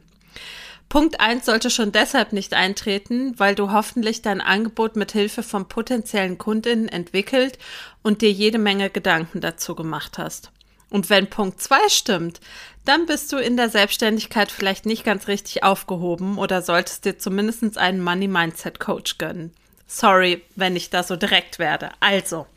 Punkt 0.89 1.19
eins 1.19 1.45
sollte 1.45 1.69
schon 1.69 1.91
deshalb 1.91 2.33
nicht 2.33 2.55
eintreten, 2.55 3.37
weil 3.37 3.53
du 3.53 3.71
hoffentlich 3.71 4.23
dein 4.23 4.41
Angebot 4.41 4.95
mit 4.95 5.11
Hilfe 5.11 5.43
von 5.43 5.67
potenziellen 5.67 6.39
Kundinnen 6.39 6.89
entwickelt 6.89 7.59
und 8.01 8.23
dir 8.23 8.31
jede 8.31 8.57
Menge 8.57 8.89
Gedanken 8.89 9.39
dazu 9.39 9.75
gemacht 9.75 10.17
hast. 10.17 10.51
Und 10.89 11.11
wenn 11.11 11.29
Punkt 11.29 11.61
zwei 11.61 11.87
stimmt, 11.89 12.39
dann 12.85 13.05
bist 13.05 13.31
du 13.31 13.37
in 13.37 13.55
der 13.55 13.69
Selbstständigkeit 13.69 14.51
vielleicht 14.51 14.87
nicht 14.87 15.03
ganz 15.03 15.27
richtig 15.27 15.63
aufgehoben 15.63 16.39
oder 16.39 16.63
solltest 16.63 17.05
dir 17.05 17.19
zumindest 17.19 17.77
einen 17.77 18.01
Money 18.03 18.27
Mindset 18.27 18.79
Coach 18.79 19.19
gönnen. 19.19 19.53
Sorry, 19.85 20.43
wenn 20.55 20.75
ich 20.75 20.89
da 20.89 21.03
so 21.03 21.15
direkt 21.15 21.59
werde. 21.59 21.91
Also, 21.99 22.47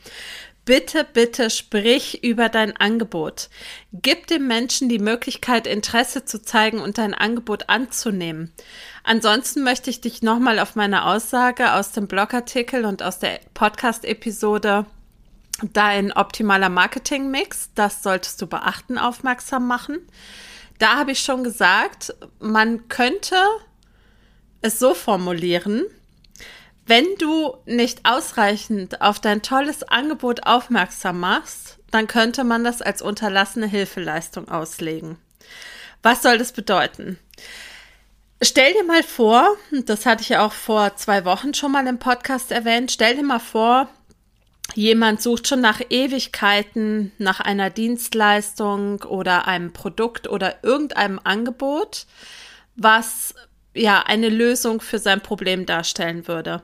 Bitte, 0.65 1.05
bitte 1.13 1.51
sprich 1.51 2.23
über 2.23 2.49
dein 2.49 2.77
Angebot. 2.77 3.51
Gib 3.93 4.29
dem 4.29 4.47
Menschen 4.47 4.89
die 4.89 5.01
Möglichkeit, 5.01 5.67
Interesse 5.67 6.25
zu 6.25 6.41
zeigen 6.41 6.81
und 6.81 6.99
dein 6.99 7.15
Angebot 7.15 7.69
anzunehmen. 7.69 8.53
Ansonsten 9.03 9.65
möchte 9.65 9.91
ich 9.91 10.01
dich 10.01 10.23
nochmal 10.23 10.61
auf 10.61 10.77
meine 10.77 11.05
Aussage 11.07 11.73
aus 11.73 11.91
dem 11.91 12.07
Blogartikel 12.07 12.85
und 12.85 13.03
aus 13.03 13.19
der 13.19 13.41
Podcast-Episode 13.55 14.87
Dein 15.73 16.13
optimaler 16.13 16.71
Marketing-Mix, 16.71 17.71
das 17.75 18.03
solltest 18.03 18.43
du 18.43 18.47
beachten, 18.47 18.99
aufmerksam 18.99 19.67
machen. 19.69 19.99
Da 20.79 20.97
habe 20.97 21.13
ich 21.13 21.21
schon 21.21 21.45
gesagt, 21.45 22.15
man 22.41 22.89
könnte 22.89 23.37
es 24.61 24.81
so 24.81 24.95
formulieren, 24.95 25.85
wenn 26.87 27.07
du 27.19 27.57
nicht 27.65 28.01
ausreichend 28.05 29.01
auf 29.01 29.21
dein 29.21 29.43
tolles 29.43 29.83
Angebot 29.85 30.47
aufmerksam 30.47 31.21
machst, 31.21 31.79
dann 31.91 32.07
könnte 32.07 32.43
man 32.45 32.65
das 32.65 32.83
als 32.83 33.03
unterlassene 33.03 33.67
Hilfeleistung 33.67 34.49
auslegen. 34.49 35.19
Was 36.03 36.23
soll 36.23 36.39
das 36.39 36.53
bedeuten? 36.53 37.19
Stell 38.43 38.73
dir 38.73 38.83
mal 38.83 39.05
vor, 39.05 39.57
das 39.85 40.05
hatte 40.05 40.23
ich 40.23 40.31
ja 40.31 40.45
auch 40.45 40.53
vor 40.53 40.97
zwei 40.97 41.25
Wochen 41.25 41.55
schon 41.55 41.71
mal 41.71 41.87
im 41.87 42.01
Podcast 42.01 42.51
erwähnt, 42.51 42.91
stell 42.91 43.15
dir 43.15 43.23
mal 43.23 43.39
vor, 43.39 43.89
jemand 44.75 45.23
sucht 45.23 45.47
schon 45.47 45.61
nach 45.61 45.81
Ewigkeiten 45.91 47.13
nach 47.19 47.39
einer 47.39 47.71
Dienstleistung 47.71 49.03
oder 49.03 49.47
einem 49.47 49.73
Produkt 49.73 50.29
oder 50.29 50.65
irgendeinem 50.65 51.21
Angebot, 51.23 52.07
was 52.75 53.35
ja 53.75 54.03
eine 54.07 54.29
Lösung 54.29 54.81
für 54.81 54.99
sein 54.99 55.21
Problem 55.21 55.67
darstellen 55.67 56.27
würde. 56.29 56.63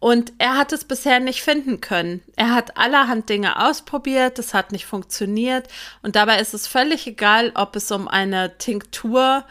Und 0.00 0.32
er 0.38 0.56
hat 0.56 0.72
es 0.72 0.84
bisher 0.84 1.20
nicht 1.20 1.42
finden 1.42 1.80
können. 1.80 2.22
Er 2.34 2.52
hat 2.54 2.76
allerhand 2.76 3.28
Dinge 3.28 3.64
ausprobiert, 3.64 4.38
es 4.38 4.52
hat 4.52 4.72
nicht 4.72 4.84
funktioniert. 4.84 5.68
Und 6.02 6.16
dabei 6.16 6.40
ist 6.40 6.54
es 6.54 6.66
völlig 6.66 7.06
egal, 7.06 7.52
ob 7.54 7.76
es 7.76 7.90
um 7.92 8.08
eine 8.08 8.58
Tinktur 8.58 9.44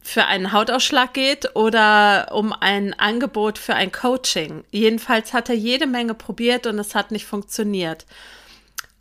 für 0.00 0.24
einen 0.24 0.52
Hautausschlag 0.52 1.14
geht 1.14 1.54
oder 1.56 2.28
um 2.32 2.52
ein 2.52 2.98
Angebot 2.98 3.58
für 3.58 3.74
ein 3.74 3.92
Coaching. 3.92 4.64
Jedenfalls 4.70 5.32
hat 5.32 5.48
er 5.48 5.56
jede 5.56 5.86
Menge 5.86 6.14
probiert 6.14 6.66
und 6.66 6.78
es 6.78 6.94
hat 6.94 7.10
nicht 7.10 7.26
funktioniert. 7.26 8.06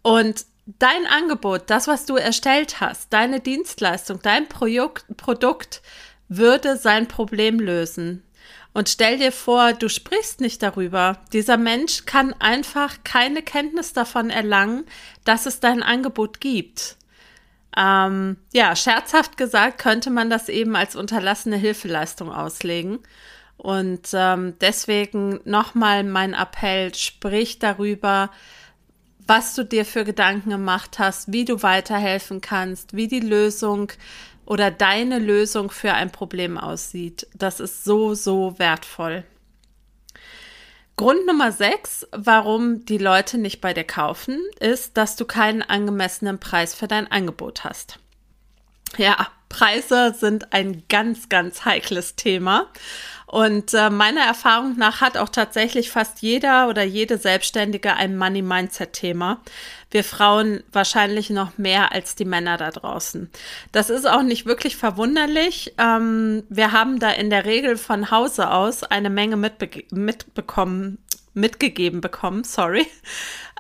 Und 0.02 0.46
dein 0.66 1.06
Angebot, 1.08 1.64
das, 1.68 1.88
was 1.88 2.06
du 2.06 2.16
erstellt 2.16 2.80
hast, 2.80 3.14
deine 3.14 3.40
Dienstleistung, 3.40 4.20
dein 4.22 4.48
Projekt, 4.48 5.06
Produkt, 5.18 5.82
würde 6.28 6.78
sein 6.78 7.08
Problem 7.08 7.60
lösen. 7.60 8.24
Und 8.74 8.90
stell 8.90 9.18
dir 9.18 9.32
vor, 9.32 9.72
du 9.72 9.88
sprichst 9.88 10.42
nicht 10.42 10.62
darüber. 10.62 11.20
Dieser 11.32 11.56
Mensch 11.56 12.06
kann 12.06 12.34
einfach 12.40 12.98
keine 13.06 13.42
Kenntnis 13.42 13.94
davon 13.94 14.30
erlangen, 14.30 14.86
dass 15.24 15.46
es 15.46 15.62
dein 15.62 15.82
Angebot 15.82 16.42
gibt. 16.42 16.98
Ähm, 17.78 18.38
ja, 18.54 18.76
scherzhaft 18.76 19.38
gesagt 19.38 19.80
könnte 19.80 20.10
man 20.10 20.30
das 20.30 20.50
eben 20.50 20.76
als 20.76 20.96
unterlassene 20.96 21.58
Hilfeleistung 21.58 22.32
auslegen. 22.32 23.00
Und 23.58 24.10
ähm, 24.14 24.56
deswegen 24.60 25.40
nochmal 25.46 26.04
mein 26.04 26.34
Appell, 26.34 26.94
sprich 26.94 27.60
darüber, 27.60 28.30
was 29.28 29.56
du 29.56 29.64
dir 29.64 29.86
für 29.86 30.04
Gedanken 30.04 30.50
gemacht 30.50 31.00
hast, 31.00 31.32
wie 31.32 31.46
du 31.46 31.64
weiterhelfen 31.64 32.42
kannst, 32.42 32.96
wie 32.96 33.08
die 33.08 33.22
Lösung 33.22 33.92
oder 34.46 34.72
deine 34.72 35.20
Lösung 35.20 35.72
für 35.72 35.94
ein 35.94 36.12
Problem 36.12 36.58
aussieht. 36.58 37.28
Das 37.34 37.60
ist 37.60 37.84
so, 37.84 38.14
so 38.14 38.58
wertvoll. 38.60 39.24
Grund 40.98 41.26
Nummer 41.26 41.52
sechs, 41.52 42.08
warum 42.12 42.86
die 42.86 42.98
Leute 42.98 43.38
nicht 43.38 43.60
bei 43.60 43.74
dir 43.74 43.84
kaufen, 43.84 44.40
ist, 44.60 44.96
dass 44.96 45.18
du 45.18 45.26
keinen 45.26 45.62
angemessenen 45.62 46.40
Preis 46.40 46.74
für 46.74 46.88
dein 46.88 47.12
Angebot 47.12 47.66
hast. 47.66 48.00
Ja, 48.98 49.28
Preise 49.50 50.14
sind 50.18 50.54
ein 50.54 50.84
ganz, 50.90 51.30
ganz 51.30 51.66
heikles 51.66 52.16
Thema. 52.16 52.68
Und 53.26 53.74
äh, 53.74 53.90
meiner 53.90 54.22
Erfahrung 54.22 54.78
nach 54.78 55.02
hat 55.02 55.18
auch 55.18 55.30
tatsächlich 55.30 55.90
fast 55.90 56.22
jeder 56.22 56.70
oder 56.70 56.84
jede 56.84 57.18
Selbstständige 57.18 57.96
ein 57.96 58.18
Money-Mindset-Thema. 58.18 59.42
Wir 59.92 60.04
Frauen 60.04 60.64
wahrscheinlich 60.72 61.30
noch 61.30 61.58
mehr 61.58 61.92
als 61.92 62.16
die 62.16 62.26
Männer 62.26 62.58
da 62.58 62.70
draußen. 62.70 63.30
Das 63.72 63.90
ist 63.90 64.08
auch 64.08 64.22
nicht 64.22 64.46
wirklich 64.46 64.78
verwunderlich. 64.78 65.74
Ähm, 65.78 66.44
wir 66.50 66.72
haben 66.72 67.00
da 67.00 67.12
in 67.12 67.30
der 67.30 67.46
Regel 67.46 67.78
von 67.78 68.12
Hause 68.12 68.52
aus 68.52 68.84
eine 68.84 69.10
Menge 69.10 69.38
mitbe 69.38 69.70
mitbekommen 69.92 71.00
mitgegeben 71.36 72.02
bekommen, 72.02 72.44
sorry. 72.44 72.88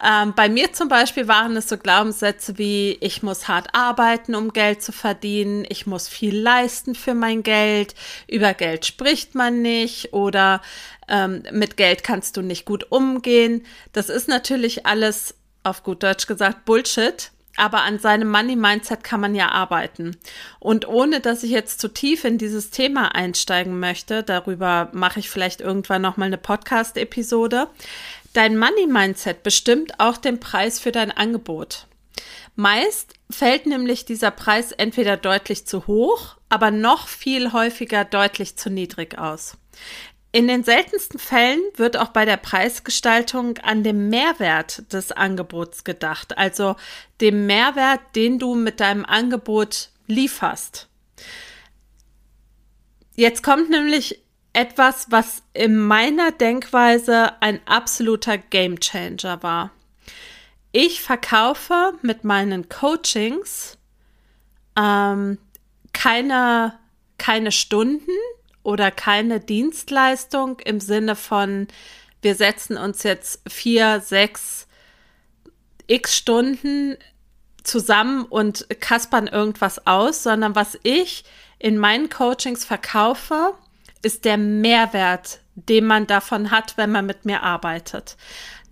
Ähm, 0.03 0.33
bei 0.35 0.49
mir 0.49 0.73
zum 0.73 0.89
Beispiel 0.89 1.27
waren 1.27 1.55
es 1.55 1.69
so 1.69 1.77
Glaubenssätze 1.77 2.57
wie, 2.57 2.97
ich 2.99 3.23
muss 3.23 3.47
hart 3.47 3.67
arbeiten, 3.73 4.35
um 4.35 4.51
Geld 4.51 4.81
zu 4.81 4.91
verdienen, 4.91 5.65
ich 5.69 5.87
muss 5.87 6.07
viel 6.07 6.37
leisten 6.37 6.95
für 6.95 7.13
mein 7.13 7.43
Geld, 7.43 7.95
über 8.27 8.53
Geld 8.53 8.85
spricht 8.85 9.35
man 9.35 9.61
nicht 9.61 10.13
oder 10.13 10.61
ähm, 11.07 11.43
mit 11.51 11.77
Geld 11.77 12.03
kannst 12.03 12.35
du 12.37 12.41
nicht 12.41 12.65
gut 12.65 12.91
umgehen. 12.91 13.65
Das 13.93 14.09
ist 14.09 14.27
natürlich 14.27 14.85
alles, 14.85 15.35
auf 15.63 15.83
gut 15.83 16.03
Deutsch 16.03 16.27
gesagt, 16.27 16.65
Bullshit. 16.65 17.31
Aber 17.57 17.83
an 17.83 17.99
seinem 17.99 18.29
Money-Mindset 18.29 19.03
kann 19.03 19.21
man 19.21 19.33
ja 19.33 19.49
arbeiten. 19.49 20.17
Und 20.59 20.87
ohne 20.87 21.21
dass 21.21 21.43
ich 21.43 21.51
jetzt 21.51 21.79
zu 21.79 21.87
tief 21.87 22.25
in 22.25 22.37
dieses 22.37 22.69
Thema 22.69 23.15
einsteigen 23.15 23.79
möchte, 23.79 24.23
darüber 24.23 24.89
mache 24.91 25.19
ich 25.19 25.29
vielleicht 25.29 25.61
irgendwann 25.61 26.01
nochmal 26.01 26.27
eine 26.27 26.37
Podcast-Episode. 26.37 27.67
Dein 28.33 28.57
Money-Mindset 28.57 29.43
bestimmt 29.43 29.99
auch 29.99 30.17
den 30.17 30.39
Preis 30.39 30.79
für 30.79 30.91
dein 30.91 31.11
Angebot. 31.11 31.87
Meist 32.55 33.13
fällt 33.29 33.65
nämlich 33.65 34.05
dieser 34.05 34.31
Preis 34.31 34.71
entweder 34.71 35.17
deutlich 35.17 35.65
zu 35.65 35.87
hoch, 35.87 36.35
aber 36.49 36.71
noch 36.71 37.07
viel 37.07 37.53
häufiger 37.53 38.05
deutlich 38.05 38.55
zu 38.57 38.69
niedrig 38.69 39.17
aus. 39.17 39.57
In 40.35 40.49
den 40.49 40.65
seltensten 40.65 41.17
Fällen 41.17 41.61
wird 41.75 41.95
auch 41.95 42.09
bei 42.09 42.25
der 42.25 42.35
Preisgestaltung 42.35 43.57
an 43.59 43.83
dem 43.83 44.09
Mehrwert 44.09 44.91
des 44.91 45.13
Angebots 45.13 45.85
gedacht, 45.85 46.37
also 46.37 46.75
dem 47.21 47.45
Mehrwert, 47.45 48.01
den 48.17 48.37
du 48.37 48.53
mit 48.53 48.81
deinem 48.81 49.05
Angebot 49.05 49.91
lieferst. 50.07 50.89
Jetzt 53.15 53.43
kommt 53.43 53.69
nämlich 53.69 54.25
etwas, 54.51 55.09
was 55.09 55.41
in 55.53 55.77
meiner 55.77 56.33
Denkweise 56.33 57.41
ein 57.41 57.65
absoluter 57.65 58.37
Gamechanger 58.37 59.41
war. 59.41 59.71
Ich 60.73 61.01
verkaufe 61.01 61.93
mit 62.01 62.25
meinen 62.25 62.67
Coachings 62.67 63.77
ähm, 64.77 65.37
keine, 65.93 66.77
keine 67.17 67.53
Stunden, 67.53 68.11
oder 68.65 68.91
keine 68.91 69.39
Dienstleistung 69.39 70.59
im 70.59 70.79
Sinne 70.79 71.15
von, 71.15 71.67
wir 72.21 72.35
setzen 72.35 72.77
uns 72.77 73.03
jetzt 73.03 73.41
vier, 73.47 74.01
sechs 74.01 74.67
x 75.87 76.15
Stunden 76.15 76.97
zusammen 77.63 78.25
und 78.25 78.67
kaspern 78.79 79.27
irgendwas 79.27 79.85
aus, 79.85 80.23
sondern 80.23 80.55
was 80.55 80.77
ich 80.83 81.23
in 81.59 81.77
meinen 81.77 82.09
Coachings 82.09 82.65
verkaufe, 82.65 83.53
ist 84.01 84.25
der 84.25 84.37
Mehrwert, 84.37 85.39
den 85.55 85.85
man 85.85 86.07
davon 86.07 86.51
hat, 86.51 86.77
wenn 86.77 86.91
man 86.91 87.05
mit 87.05 87.25
mir 87.25 87.43
arbeitet. 87.43 88.17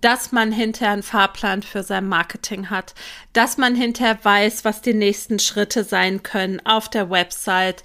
Dass 0.00 0.32
man 0.32 0.52
hinterher 0.52 0.92
einen 0.92 1.02
Fahrplan 1.02 1.62
für 1.62 1.82
sein 1.82 2.08
Marketing 2.08 2.70
hat, 2.70 2.94
dass 3.32 3.56
man 3.56 3.74
hinterher 3.74 4.18
weiß, 4.22 4.64
was 4.64 4.82
die 4.82 4.94
nächsten 4.94 5.38
Schritte 5.38 5.82
sein 5.82 6.22
können 6.22 6.64
auf 6.66 6.88
der 6.88 7.10
Website, 7.10 7.82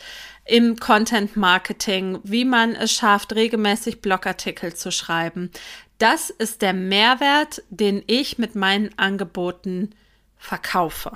im 0.50 0.77
Content 0.77 1.38
Marketing, 1.38 2.20
wie 2.24 2.46
man 2.46 2.75
es 2.75 2.91
schafft, 2.91 3.34
regelmäßig 3.34 4.01
Blogartikel 4.01 4.74
zu 4.74 4.91
schreiben. 4.91 5.51
Das 6.00 6.29
ist 6.29 6.62
der 6.62 6.74
Mehrwert, 6.74 7.62
den 7.70 8.03
ich 8.08 8.38
mit 8.38 8.56
meinen 8.56 8.98
Angeboten 8.98 9.91
verkaufe. 10.38 11.12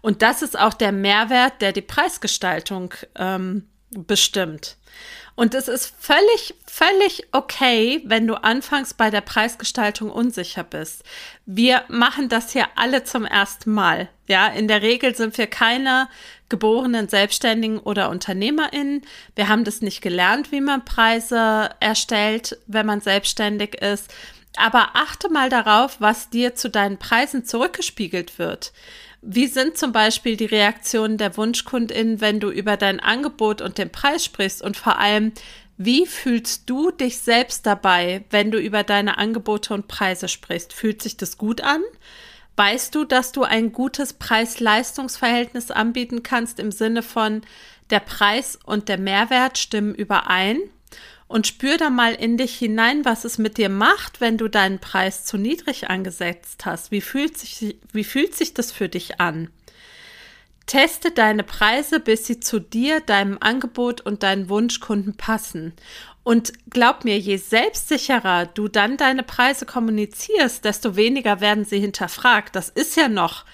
Und 0.00 0.22
das 0.22 0.42
ist 0.42 0.58
auch 0.58 0.74
der 0.74 0.92
Mehrwert, 0.92 1.60
der 1.62 1.72
die 1.72 1.82
Preisgestaltung 1.82 2.92
ähm, 3.16 3.68
bestimmt. 3.90 4.76
Und 5.36 5.54
es 5.54 5.66
ist 5.66 5.92
völlig, 5.98 6.54
völlig 6.66 7.26
okay, 7.32 8.02
wenn 8.04 8.26
du 8.26 8.34
anfangs 8.34 8.94
bei 8.94 9.10
der 9.10 9.20
Preisgestaltung 9.20 10.10
unsicher 10.10 10.62
bist. 10.62 11.02
Wir 11.44 11.82
machen 11.88 12.28
das 12.28 12.52
hier 12.52 12.68
alle 12.76 13.02
zum 13.02 13.24
ersten 13.24 13.72
Mal. 13.72 14.08
Ja, 14.28 14.46
in 14.46 14.68
der 14.68 14.82
Regel 14.82 15.14
sind 15.16 15.36
wir 15.36 15.48
keine 15.48 16.08
geborenen 16.48 17.08
Selbstständigen 17.08 17.80
oder 17.80 18.10
UnternehmerInnen. 18.10 19.02
Wir 19.34 19.48
haben 19.48 19.64
das 19.64 19.80
nicht 19.80 20.02
gelernt, 20.02 20.52
wie 20.52 20.60
man 20.60 20.84
Preise 20.84 21.70
erstellt, 21.80 22.56
wenn 22.66 22.86
man 22.86 23.00
selbstständig 23.00 23.74
ist. 23.74 24.14
Aber 24.56 24.90
achte 24.94 25.30
mal 25.30 25.48
darauf, 25.48 25.96
was 26.00 26.30
dir 26.30 26.54
zu 26.54 26.70
deinen 26.70 26.98
Preisen 26.98 27.44
zurückgespiegelt 27.44 28.38
wird. 28.38 28.72
Wie 29.26 29.46
sind 29.46 29.78
zum 29.78 29.92
Beispiel 29.92 30.36
die 30.36 30.44
Reaktionen 30.44 31.16
der 31.16 31.34
WunschkundInnen, 31.38 32.20
wenn 32.20 32.40
du 32.40 32.50
über 32.50 32.76
dein 32.76 33.00
Angebot 33.00 33.62
und 33.62 33.78
den 33.78 33.90
Preis 33.90 34.22
sprichst? 34.22 34.60
Und 34.60 34.76
vor 34.76 34.98
allem, 34.98 35.32
wie 35.78 36.04
fühlst 36.04 36.68
du 36.68 36.90
dich 36.90 37.18
selbst 37.18 37.64
dabei, 37.64 38.24
wenn 38.28 38.50
du 38.50 38.58
über 38.58 38.82
deine 38.82 39.16
Angebote 39.16 39.72
und 39.72 39.88
Preise 39.88 40.28
sprichst? 40.28 40.74
Fühlt 40.74 41.00
sich 41.00 41.16
das 41.16 41.38
gut 41.38 41.62
an? 41.62 41.80
Weißt 42.56 42.94
du, 42.94 43.04
dass 43.04 43.32
du 43.32 43.44
ein 43.44 43.72
gutes 43.72 44.12
Preis-Leistungs-Verhältnis 44.12 45.70
anbieten 45.70 46.22
kannst 46.22 46.60
im 46.60 46.70
Sinne 46.70 47.02
von 47.02 47.40
der 47.88 48.00
Preis 48.00 48.58
und 48.64 48.90
der 48.90 48.98
Mehrwert 48.98 49.56
stimmen 49.56 49.94
überein? 49.94 50.58
Und 51.26 51.46
spür 51.46 51.76
da 51.76 51.90
mal 51.90 52.14
in 52.14 52.36
dich 52.36 52.56
hinein, 52.56 53.04
was 53.04 53.24
es 53.24 53.38
mit 53.38 53.56
dir 53.58 53.68
macht, 53.68 54.20
wenn 54.20 54.38
du 54.38 54.48
deinen 54.48 54.78
Preis 54.78 55.24
zu 55.24 55.36
niedrig 55.36 55.88
angesetzt 55.88 56.66
hast. 56.66 56.90
Wie 56.90 57.00
fühlt 57.00 57.38
sich, 57.38 57.76
wie 57.92 58.04
fühlt 58.04 58.34
sich 58.34 58.54
das 58.54 58.72
für 58.72 58.88
dich 58.88 59.20
an? 59.20 59.48
Teste 60.66 61.10
deine 61.10 61.42
Preise, 61.42 62.00
bis 62.00 62.26
sie 62.26 62.40
zu 62.40 62.58
dir, 62.58 63.00
deinem 63.00 63.38
Angebot 63.40 64.00
und 64.00 64.22
deinen 64.22 64.48
Wunschkunden 64.48 65.16
passen. 65.16 65.74
Und 66.22 66.54
glaub 66.70 67.04
mir, 67.04 67.18
je 67.18 67.36
selbstsicherer 67.36 68.46
du 68.46 68.68
dann 68.68 68.96
deine 68.96 69.22
Preise 69.22 69.66
kommunizierst, 69.66 70.64
desto 70.64 70.96
weniger 70.96 71.42
werden 71.42 71.66
sie 71.66 71.80
hinterfragt. 71.80 72.56
Das 72.56 72.70
ist 72.70 72.96
ja 72.96 73.08
noch 73.08 73.44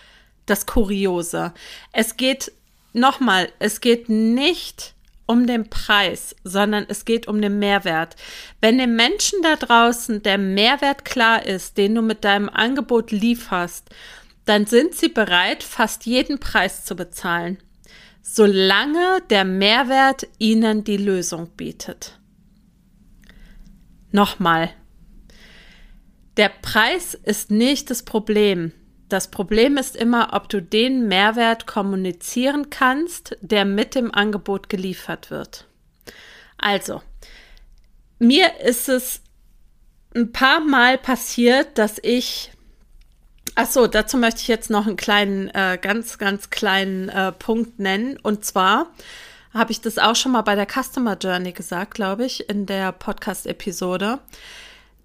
das 0.46 0.66
Kuriose. 0.66 1.52
Es 1.92 2.16
geht 2.16 2.52
nochmal, 2.92 3.50
es 3.58 3.80
geht 3.80 4.08
nicht 4.08 4.94
um 5.30 5.46
den 5.46 5.70
Preis, 5.70 6.34
sondern 6.42 6.86
es 6.88 7.04
geht 7.04 7.28
um 7.28 7.40
den 7.40 7.60
Mehrwert. 7.60 8.16
Wenn 8.60 8.78
den 8.78 8.96
Menschen 8.96 9.40
da 9.42 9.54
draußen 9.54 10.24
der 10.24 10.38
Mehrwert 10.38 11.04
klar 11.04 11.46
ist, 11.46 11.78
den 11.78 11.94
du 11.94 12.02
mit 12.02 12.24
deinem 12.24 12.48
Angebot 12.48 13.12
lieferst, 13.12 13.90
dann 14.44 14.66
sind 14.66 14.96
sie 14.96 15.08
bereit, 15.08 15.62
fast 15.62 16.04
jeden 16.04 16.40
Preis 16.40 16.84
zu 16.84 16.96
bezahlen, 16.96 17.58
solange 18.22 19.22
der 19.30 19.44
Mehrwert 19.44 20.26
ihnen 20.38 20.82
die 20.82 20.96
Lösung 20.96 21.50
bietet. 21.50 22.18
Nochmal. 24.10 24.70
Der 26.38 26.48
Preis 26.48 27.14
ist 27.14 27.52
nicht 27.52 27.88
das 27.88 28.02
Problem. 28.02 28.72
Das 29.10 29.28
Problem 29.28 29.76
ist 29.76 29.96
immer, 29.96 30.30
ob 30.32 30.48
du 30.48 30.62
den 30.62 31.08
Mehrwert 31.08 31.66
kommunizieren 31.66 32.70
kannst, 32.70 33.36
der 33.40 33.64
mit 33.64 33.94
dem 33.96 34.14
Angebot 34.14 34.68
geliefert 34.68 35.30
wird. 35.30 35.66
Also, 36.56 37.02
mir 38.20 38.60
ist 38.60 38.88
es 38.88 39.20
ein 40.14 40.30
paar 40.32 40.60
Mal 40.60 40.96
passiert, 40.96 41.76
dass 41.76 41.98
ich 42.02 42.52
Ach 43.56 43.66
so, 43.66 43.88
dazu 43.88 44.16
möchte 44.16 44.40
ich 44.40 44.48
jetzt 44.48 44.70
noch 44.70 44.86
einen 44.86 44.96
kleinen, 44.96 45.48
äh, 45.48 45.76
ganz, 45.80 46.18
ganz 46.18 46.50
kleinen 46.50 47.08
äh, 47.08 47.32
Punkt 47.32 47.80
nennen. 47.80 48.16
Und 48.22 48.44
zwar 48.44 48.86
habe 49.52 49.72
ich 49.72 49.80
das 49.80 49.98
auch 49.98 50.14
schon 50.14 50.32
mal 50.32 50.42
bei 50.42 50.54
der 50.54 50.68
Customer 50.68 51.18
Journey 51.18 51.52
gesagt, 51.52 51.94
glaube 51.94 52.24
ich, 52.24 52.48
in 52.48 52.66
der 52.66 52.92
Podcast-Episode. 52.92 54.20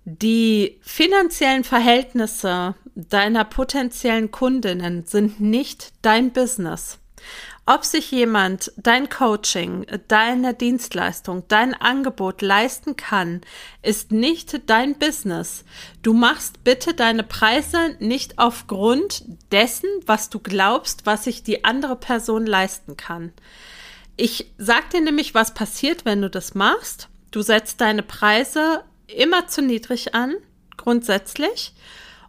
Die 0.05 0.79
finanziellen 0.83 1.63
Verhältnisse 1.63 2.75
deiner 2.95 3.43
potenziellen 3.43 4.31
Kundinnen 4.31 5.05
sind 5.05 5.39
nicht 5.39 5.93
dein 6.01 6.31
Business. 6.31 6.99
Ob 7.67 7.83
sich 7.83 8.11
jemand 8.11 8.71
dein 8.77 9.09
Coaching, 9.09 9.87
deine 10.07 10.53
Dienstleistung, 10.53 11.43
dein 11.47 11.73
Angebot 11.73 12.43
leisten 12.43 12.95
kann, 12.95 13.41
ist 13.81 14.11
nicht 14.11 14.69
dein 14.69 14.99
Business. 14.99 15.65
Du 16.03 16.13
machst 16.13 16.63
bitte 16.63 16.93
deine 16.93 17.23
Preise 17.23 17.95
nicht 17.99 18.37
aufgrund 18.37 19.23
dessen, 19.51 19.89
was 20.05 20.29
du 20.29 20.39
glaubst, 20.39 21.07
was 21.07 21.23
sich 21.23 21.41
die 21.41 21.65
andere 21.65 21.95
Person 21.95 22.45
leisten 22.45 22.97
kann. 22.97 23.33
Ich 24.15 24.53
sag 24.59 24.91
dir 24.91 25.01
nämlich, 25.01 25.33
was 25.33 25.55
passiert, 25.55 26.05
wenn 26.05 26.21
du 26.21 26.29
das 26.29 26.53
machst. 26.53 27.09
Du 27.31 27.41
setzt 27.41 27.81
deine 27.81 28.03
Preise 28.03 28.83
immer 29.07 29.47
zu 29.47 29.63
niedrig 29.63 30.13
an, 30.13 30.35
grundsätzlich. 30.77 31.73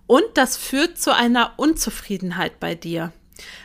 Und 0.06 0.24
das 0.34 0.56
führt 0.56 0.98
zu 0.98 1.14
einer 1.14 1.54
Unzufriedenheit 1.56 2.60
bei 2.60 2.74
dir, 2.74 3.12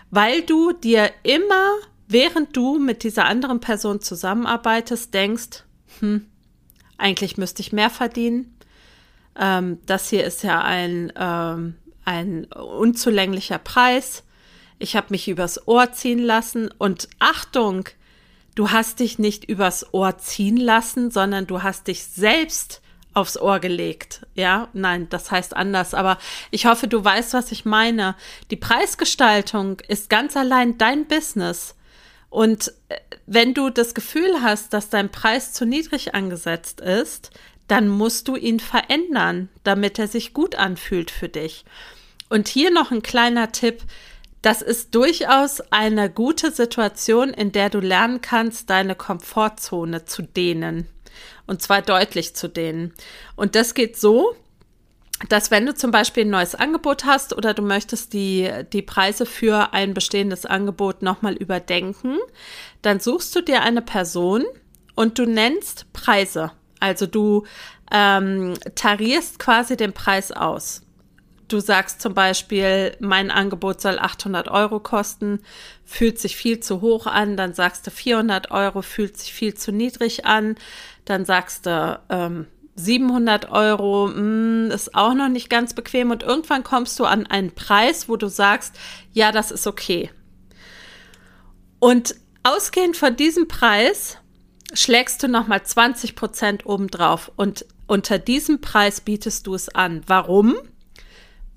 weil 0.09 0.41
du 0.41 0.71
dir 0.73 1.11
immer, 1.23 1.75
während 2.07 2.55
du 2.55 2.79
mit 2.79 3.03
dieser 3.03 3.25
anderen 3.25 3.59
Person 3.59 4.01
zusammenarbeitest, 4.01 5.13
denkst, 5.13 5.63
hm, 5.99 6.25
eigentlich 6.97 7.37
müsste 7.37 7.61
ich 7.61 7.71
mehr 7.73 7.89
verdienen. 7.89 8.55
Ähm, 9.35 9.79
das 9.85 10.09
hier 10.09 10.23
ist 10.23 10.43
ja 10.43 10.61
ein, 10.61 11.11
ähm, 11.15 11.75
ein 12.05 12.45
unzulänglicher 12.45 13.57
Preis. 13.57 14.23
Ich 14.79 14.95
habe 14.95 15.07
mich 15.09 15.27
übers 15.27 15.67
Ohr 15.67 15.91
ziehen 15.93 16.19
lassen. 16.19 16.69
Und 16.77 17.07
Achtung, 17.19 17.85
du 18.55 18.71
hast 18.71 18.99
dich 18.99 19.19
nicht 19.19 19.45
übers 19.45 19.93
Ohr 19.93 20.17
ziehen 20.17 20.57
lassen, 20.57 21.11
sondern 21.11 21.47
du 21.47 21.63
hast 21.63 21.87
dich 21.87 22.03
selbst 22.03 22.81
aufs 23.13 23.37
Ohr 23.37 23.59
gelegt. 23.59 24.25
Ja, 24.35 24.69
nein, 24.73 25.07
das 25.09 25.31
heißt 25.31 25.55
anders, 25.55 25.93
aber 25.93 26.17
ich 26.49 26.65
hoffe, 26.65 26.87
du 26.87 27.03
weißt, 27.03 27.33
was 27.33 27.51
ich 27.51 27.65
meine. 27.65 28.15
Die 28.49 28.55
Preisgestaltung 28.55 29.79
ist 29.87 30.09
ganz 30.09 30.37
allein 30.37 30.77
dein 30.77 31.07
Business. 31.07 31.75
Und 32.29 32.73
äh, 32.89 32.97
wenn 33.25 33.53
du 33.53 33.69
das 33.69 33.93
Gefühl 33.93 34.41
hast, 34.41 34.73
dass 34.73 34.89
dein 34.89 35.09
Preis 35.09 35.53
zu 35.53 35.65
niedrig 35.65 36.15
angesetzt 36.15 36.79
ist, 36.79 37.31
dann 37.67 37.87
musst 37.87 38.27
du 38.27 38.35
ihn 38.35 38.59
verändern, 38.59 39.49
damit 39.63 39.99
er 39.99 40.07
sich 40.07 40.33
gut 40.33 40.55
anfühlt 40.55 41.11
für 41.11 41.29
dich. 41.29 41.65
Und 42.29 42.47
hier 42.47 42.71
noch 42.71 42.91
ein 42.91 43.01
kleiner 43.01 43.51
Tipp. 43.51 43.83
Das 44.41 44.61
ist 44.61 44.95
durchaus 44.95 45.61
eine 45.71 46.09
gute 46.09 46.51
Situation, 46.51 47.29
in 47.29 47.51
der 47.51 47.69
du 47.69 47.79
lernen 47.79 48.21
kannst, 48.21 48.69
deine 48.69 48.95
Komfortzone 48.95 50.05
zu 50.05 50.23
dehnen. 50.23 50.87
Und 51.47 51.61
zwar 51.61 51.81
deutlich 51.81 52.35
zu 52.35 52.47
dehnen. 52.47 52.93
Und 53.35 53.55
das 53.55 53.73
geht 53.73 53.97
so, 53.97 54.35
dass 55.29 55.51
wenn 55.51 55.65
du 55.65 55.73
zum 55.73 55.91
Beispiel 55.91 56.25
ein 56.25 56.29
neues 56.29 56.55
Angebot 56.55 57.05
hast 57.05 57.35
oder 57.35 57.53
du 57.53 57.61
möchtest 57.61 58.13
die, 58.13 58.49
die 58.73 58.81
Preise 58.81 59.25
für 59.25 59.73
ein 59.73 59.93
bestehendes 59.93 60.45
Angebot 60.45 61.01
nochmal 61.01 61.35
überdenken, 61.35 62.17
dann 62.81 62.99
suchst 62.99 63.35
du 63.35 63.41
dir 63.41 63.61
eine 63.61 63.81
Person 63.81 64.43
und 64.95 65.19
du 65.19 65.25
nennst 65.25 65.91
Preise. 65.93 66.51
Also 66.79 67.05
du 67.05 67.45
ähm, 67.91 68.55
tarierst 68.75 69.39
quasi 69.39 69.77
den 69.77 69.93
Preis 69.93 70.31
aus. 70.31 70.81
Du 71.47 71.59
sagst 71.59 72.01
zum 72.01 72.13
Beispiel, 72.13 72.95
mein 73.01 73.29
Angebot 73.29 73.81
soll 73.81 73.99
800 73.99 74.47
Euro 74.47 74.79
kosten, 74.79 75.41
fühlt 75.83 76.17
sich 76.17 76.37
viel 76.37 76.61
zu 76.61 76.79
hoch 76.79 77.07
an, 77.07 77.35
dann 77.35 77.53
sagst 77.53 77.85
du 77.85 77.91
400 77.91 78.51
Euro, 78.51 78.81
fühlt 78.81 79.17
sich 79.17 79.33
viel 79.33 79.53
zu 79.53 79.73
niedrig 79.73 80.25
an, 80.25 80.55
dann 81.05 81.25
sagst 81.25 81.65
du 81.65 81.99
ähm, 82.09 82.47
700 82.75 83.51
Euro, 83.51 84.07
mh, 84.07 84.15
hm, 84.15 84.71
ist 84.71 84.95
auch 84.95 85.13
noch 85.13 85.29
nicht 85.29 85.49
ganz 85.49 85.73
bequem 85.73 86.11
und 86.11 86.23
irgendwann 86.23 86.63
kommst 86.63 86.99
du 86.99 87.05
an 87.05 87.27
einen 87.27 87.53
Preis, 87.53 88.07
wo 88.07 88.15
du 88.15 88.27
sagst, 88.27 88.75
ja, 89.11 89.31
das 89.31 89.51
ist 89.51 89.67
okay. 89.67 90.09
Und 91.79 92.15
ausgehend 92.43 92.95
von 92.95 93.15
diesem 93.15 93.47
Preis 93.47 94.17
schlägst 94.73 95.21
du 95.23 95.27
nochmal 95.27 95.63
20 95.63 96.15
Prozent 96.15 96.65
obendrauf 96.65 97.31
und 97.35 97.65
unter 97.87 98.19
diesem 98.19 98.61
Preis 98.61 99.01
bietest 99.01 99.47
du 99.47 99.55
es 99.55 99.67
an. 99.67 100.01
Warum? 100.07 100.55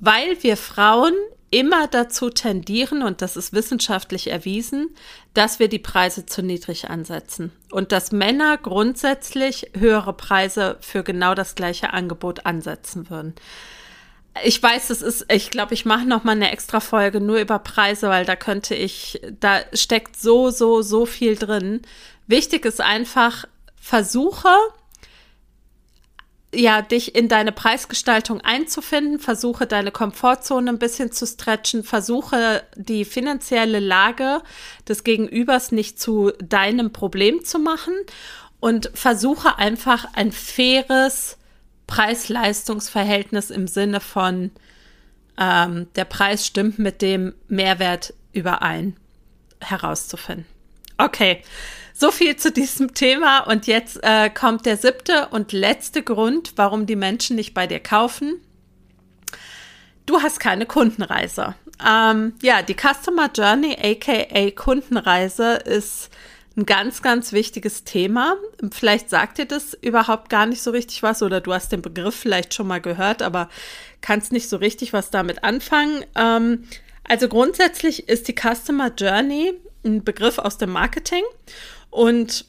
weil 0.04 0.42
wir 0.42 0.56
Frauen 0.56 1.14
immer 1.54 1.86
dazu 1.86 2.30
tendieren, 2.30 3.04
und 3.04 3.22
das 3.22 3.36
ist 3.36 3.52
wissenschaftlich 3.52 4.28
erwiesen, 4.28 4.92
dass 5.34 5.60
wir 5.60 5.68
die 5.68 5.78
Preise 5.78 6.26
zu 6.26 6.42
niedrig 6.42 6.90
ansetzen 6.90 7.52
und 7.70 7.92
dass 7.92 8.10
Männer 8.10 8.58
grundsätzlich 8.58 9.70
höhere 9.78 10.14
Preise 10.14 10.76
für 10.80 11.04
genau 11.04 11.36
das 11.36 11.54
gleiche 11.54 11.92
Angebot 11.92 12.44
ansetzen 12.44 13.08
würden. 13.08 13.36
Ich 14.42 14.60
weiß, 14.60 14.90
es 14.90 15.00
ist, 15.00 15.26
ich 15.30 15.52
glaube, 15.52 15.74
ich 15.74 15.84
mache 15.84 16.06
noch 16.06 16.24
mal 16.24 16.32
eine 16.32 16.50
extra 16.50 16.80
Folge 16.80 17.20
nur 17.20 17.38
über 17.38 17.60
Preise, 17.60 18.08
weil 18.08 18.24
da 18.24 18.34
könnte 18.34 18.74
ich, 18.74 19.20
da 19.38 19.60
steckt 19.72 20.16
so, 20.16 20.50
so, 20.50 20.82
so 20.82 21.06
viel 21.06 21.36
drin. 21.36 21.82
Wichtig 22.26 22.64
ist 22.64 22.80
einfach, 22.80 23.44
versuche 23.76 24.48
ja, 26.54 26.82
dich 26.82 27.14
in 27.14 27.28
deine 27.28 27.52
Preisgestaltung 27.52 28.40
einzufinden, 28.40 29.18
versuche 29.18 29.66
deine 29.66 29.90
Komfortzone 29.90 30.70
ein 30.70 30.78
bisschen 30.78 31.12
zu 31.12 31.26
stretchen, 31.26 31.84
versuche 31.84 32.62
die 32.76 33.04
finanzielle 33.04 33.80
Lage 33.80 34.42
des 34.88 35.04
Gegenübers 35.04 35.72
nicht 35.72 36.00
zu 36.00 36.32
deinem 36.42 36.92
Problem 36.92 37.44
zu 37.44 37.58
machen 37.58 37.94
und 38.60 38.90
versuche 38.94 39.58
einfach 39.58 40.06
ein 40.14 40.32
faires 40.32 41.36
Preis-Leistungs-Verhältnis 41.86 43.50
im 43.50 43.66
Sinne 43.66 44.00
von 44.00 44.50
ähm, 45.38 45.88
der 45.96 46.04
Preis 46.04 46.46
stimmt 46.46 46.78
mit 46.78 47.02
dem 47.02 47.34
Mehrwert 47.48 48.14
überein 48.32 48.96
herauszufinden. 49.60 50.46
Okay, 50.98 51.42
so 51.92 52.10
viel 52.10 52.36
zu 52.36 52.52
diesem 52.52 52.94
Thema. 52.94 53.40
Und 53.40 53.66
jetzt 53.66 54.00
äh, 54.02 54.30
kommt 54.30 54.66
der 54.66 54.76
siebte 54.76 55.28
und 55.28 55.52
letzte 55.52 56.02
Grund, 56.02 56.52
warum 56.56 56.86
die 56.86 56.96
Menschen 56.96 57.36
nicht 57.36 57.54
bei 57.54 57.66
dir 57.66 57.80
kaufen. 57.80 58.40
Du 60.06 60.20
hast 60.20 60.38
keine 60.38 60.66
Kundenreise. 60.66 61.54
Ähm, 61.84 62.34
ja, 62.42 62.62
die 62.62 62.76
Customer 62.76 63.30
Journey, 63.34 63.76
aka 63.80 64.50
Kundenreise, 64.50 65.54
ist 65.54 66.10
ein 66.56 66.66
ganz, 66.66 67.02
ganz 67.02 67.32
wichtiges 67.32 67.84
Thema. 67.84 68.36
Vielleicht 68.70 69.10
sagt 69.10 69.38
dir 69.38 69.46
das 69.46 69.74
überhaupt 69.74 70.28
gar 70.28 70.46
nicht 70.46 70.62
so 70.62 70.70
richtig 70.70 71.02
was 71.02 71.22
oder 71.22 71.40
du 71.40 71.52
hast 71.52 71.72
den 71.72 71.82
Begriff 71.82 72.14
vielleicht 72.14 72.54
schon 72.54 72.68
mal 72.68 72.80
gehört, 72.80 73.22
aber 73.22 73.48
kannst 74.02 74.30
nicht 74.30 74.48
so 74.48 74.58
richtig 74.58 74.92
was 74.92 75.10
damit 75.10 75.42
anfangen. 75.42 76.04
Ähm, 76.14 76.64
also 77.04 77.28
grundsätzlich 77.28 78.08
ist 78.08 78.28
die 78.28 78.34
Customer 78.34 78.92
Journey 78.96 79.54
ein 79.84 80.04
Begriff 80.04 80.38
aus 80.38 80.58
dem 80.58 80.70
Marketing 80.70 81.22
und 81.90 82.46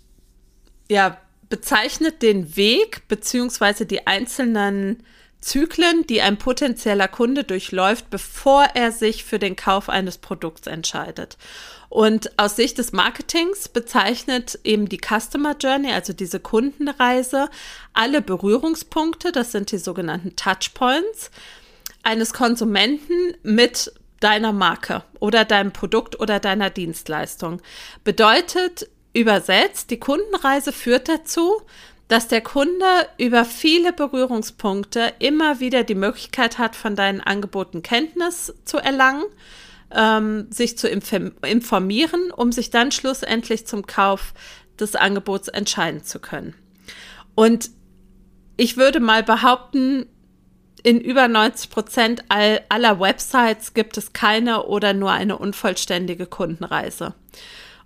ja, 0.89 1.17
bezeichnet 1.49 2.21
den 2.21 2.55
Weg 2.55 3.07
beziehungsweise 3.07 3.85
die 3.85 4.07
einzelnen 4.07 5.03
Zyklen, 5.41 6.07
die 6.07 6.21
ein 6.21 6.37
potenzieller 6.37 7.07
Kunde 7.07 7.43
durchläuft, 7.43 8.09
bevor 8.09 8.63
er 8.73 8.91
sich 8.91 9.23
für 9.23 9.37
den 9.37 9.55
Kauf 9.55 9.89
eines 9.89 10.17
Produkts 10.17 10.65
entscheidet. 10.65 11.37
Und 11.89 12.37
aus 12.39 12.55
Sicht 12.55 12.79
des 12.79 12.93
Marketings 12.93 13.69
bezeichnet 13.69 14.59
eben 14.63 14.89
die 14.89 14.97
Customer 14.99 15.55
Journey, 15.55 15.91
also 15.91 16.13
diese 16.13 16.39
Kundenreise, 16.39 17.49
alle 17.93 18.21
Berührungspunkte, 18.21 19.31
das 19.31 19.51
sind 19.51 19.71
die 19.71 19.77
sogenannten 19.77 20.35
Touchpoints, 20.35 21.29
eines 22.01 22.33
Konsumenten 22.33 23.35
mit 23.43 23.93
deiner 24.19 24.53
Marke 24.53 25.03
oder 25.19 25.45
deinem 25.45 25.71
Produkt 25.71 26.19
oder 26.19 26.39
deiner 26.39 26.69
Dienstleistung. 26.69 27.61
Bedeutet 28.03 28.89
übersetzt, 29.13 29.91
die 29.91 29.99
Kundenreise 29.99 30.71
führt 30.71 31.07
dazu, 31.09 31.61
dass 32.07 32.27
der 32.27 32.41
Kunde 32.41 32.85
über 33.17 33.45
viele 33.45 33.91
Berührungspunkte 33.91 35.13
immer 35.19 35.59
wieder 35.59 35.83
die 35.83 35.95
Möglichkeit 35.95 36.59
hat, 36.59 36.75
von 36.75 36.95
deinen 36.95 37.21
Angeboten 37.21 37.81
Kenntnis 37.81 38.53
zu 38.63 38.77
erlangen, 38.77 39.23
ähm, 39.91 40.47
sich 40.51 40.77
zu 40.77 40.87
informieren, 40.87 42.31
um 42.31 42.51
sich 42.51 42.69
dann 42.69 42.91
schlussendlich 42.91 43.65
zum 43.65 43.87
Kauf 43.87 44.33
des 44.79 44.95
Angebots 44.95 45.47
entscheiden 45.47 46.03
zu 46.03 46.19
können. 46.19 46.53
Und 47.33 47.71
ich 48.57 48.77
würde 48.77 48.99
mal 48.99 49.23
behaupten, 49.23 50.05
in 50.85 51.01
über 51.01 51.27
90 51.27 51.71
Prozent 51.71 52.23
all, 52.29 52.61
aller 52.69 52.99
Websites 52.99 53.73
gibt 53.73 53.97
es 53.97 54.13
keine 54.13 54.67
oder 54.67 54.93
nur 54.93 55.11
eine 55.11 55.35
unvollständige 55.39 56.27
Kundenreise. 56.27 57.15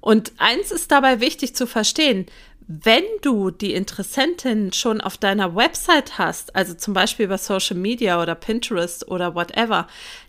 Und 0.01 0.33
eins 0.37 0.71
ist 0.71 0.91
dabei 0.91 1.21
wichtig 1.21 1.55
zu 1.55 1.65
verstehen, 1.65 2.25
wenn 2.67 3.05
du 3.21 3.51
die 3.51 3.73
Interessentin 3.73 4.73
schon 4.73 4.99
auf 4.99 5.17
deiner 5.17 5.55
Website 5.55 6.17
hast, 6.17 6.57
also 6.57 6.73
zum 6.73 6.93
Beispiel 6.93 7.25
über 7.25 7.37
Social 7.37 7.77
Media 7.77 8.21
oder 8.21 8.35
Pinterest 8.35 9.07
oder 9.07 9.33
whatever, 9.33 9.87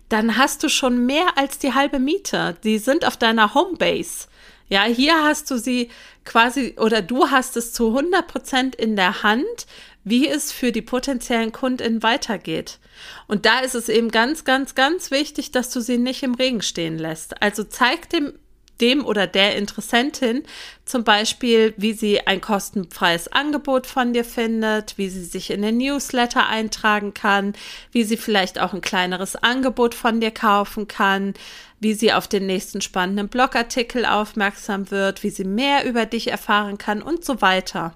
dann 0.09 0.37
hast 0.37 0.63
du 0.63 0.69
schon 0.69 1.05
mehr 1.07 1.27
als 1.37 1.59
die 1.59 1.75
halbe 1.75 1.99
Miete. 1.99 2.57
Die 2.63 2.79
sind 2.79 3.05
auf 3.05 3.17
deiner 3.17 3.53
Homebase. 3.53 4.29
Ja, 4.69 4.85
hier 4.85 5.25
hast 5.25 5.51
du 5.51 5.59
sie 5.59 5.91
quasi 6.25 6.77
oder 6.79 7.03
du 7.03 7.31
hast 7.31 7.57
es 7.57 7.73
zu 7.73 7.89
100 7.89 8.29
Prozent 8.29 8.77
in 8.77 8.95
der 8.95 9.25
Hand, 9.25 9.67
wie 10.05 10.29
es 10.29 10.53
für 10.53 10.73
die 10.73 10.83
potenziellen 10.83 11.53
KundInnen 11.53 12.03
weitergeht. 12.03 12.79
Und 13.27 13.47
da 13.47 13.61
ist 13.61 13.75
es 13.75 13.89
eben 13.89 14.11
ganz, 14.11 14.45
ganz, 14.45 14.75
ganz 14.75 15.11
wichtig, 15.11 15.53
dass 15.53 15.71
du 15.71 15.81
sie 15.81 15.99
nicht 15.99 16.23
im 16.23 16.35
Regen 16.35 16.63
stehen 16.63 16.99
lässt. 16.99 17.43
Also 17.43 17.65
zeig 17.65 18.09
dem 18.11 18.33
dem 18.81 19.05
oder 19.05 19.27
der 19.27 19.57
Interessentin 19.57 20.43
zum 20.85 21.05
Beispiel, 21.05 21.75
wie 21.77 21.93
sie 21.93 22.27
ein 22.27 22.41
kostenfreies 22.41 23.29
Angebot 23.29 23.87
von 23.87 24.13
dir 24.13 24.25
findet, 24.25 24.99
wie 24.99 25.09
sie 25.09 25.25
sich 25.25 25.51
in 25.51 25.63
den 25.63 25.77
Newsletter 25.77 26.49
eintragen 26.49 27.15
kann, 27.15 27.53
wie 27.93 28.05
sie 28.05 28.17
vielleicht 28.17 28.61
auch 28.61 28.73
ein 28.73 28.81
kleineres 28.81 29.37
Angebot 29.37 29.95
von 29.95 30.21
dir 30.21 30.31
kaufen 30.31 30.89
kann, 30.89 31.35
wie 31.79 31.95
sie 31.95 32.13
auf 32.13 32.29
den 32.29 32.47
nächsten 32.47 32.81
spannenden 32.81 33.29
Blogartikel 33.29 34.05
aufmerksam 34.05 34.91
wird, 34.91 35.23
wie 35.23 35.31
sie 35.31 35.45
mehr 35.45 35.85
über 35.85 36.07
dich 36.07 36.29
erfahren 36.29 36.79
kann 36.79 37.03
und 37.03 37.25
so 37.25 37.41
weiter. 37.41 37.95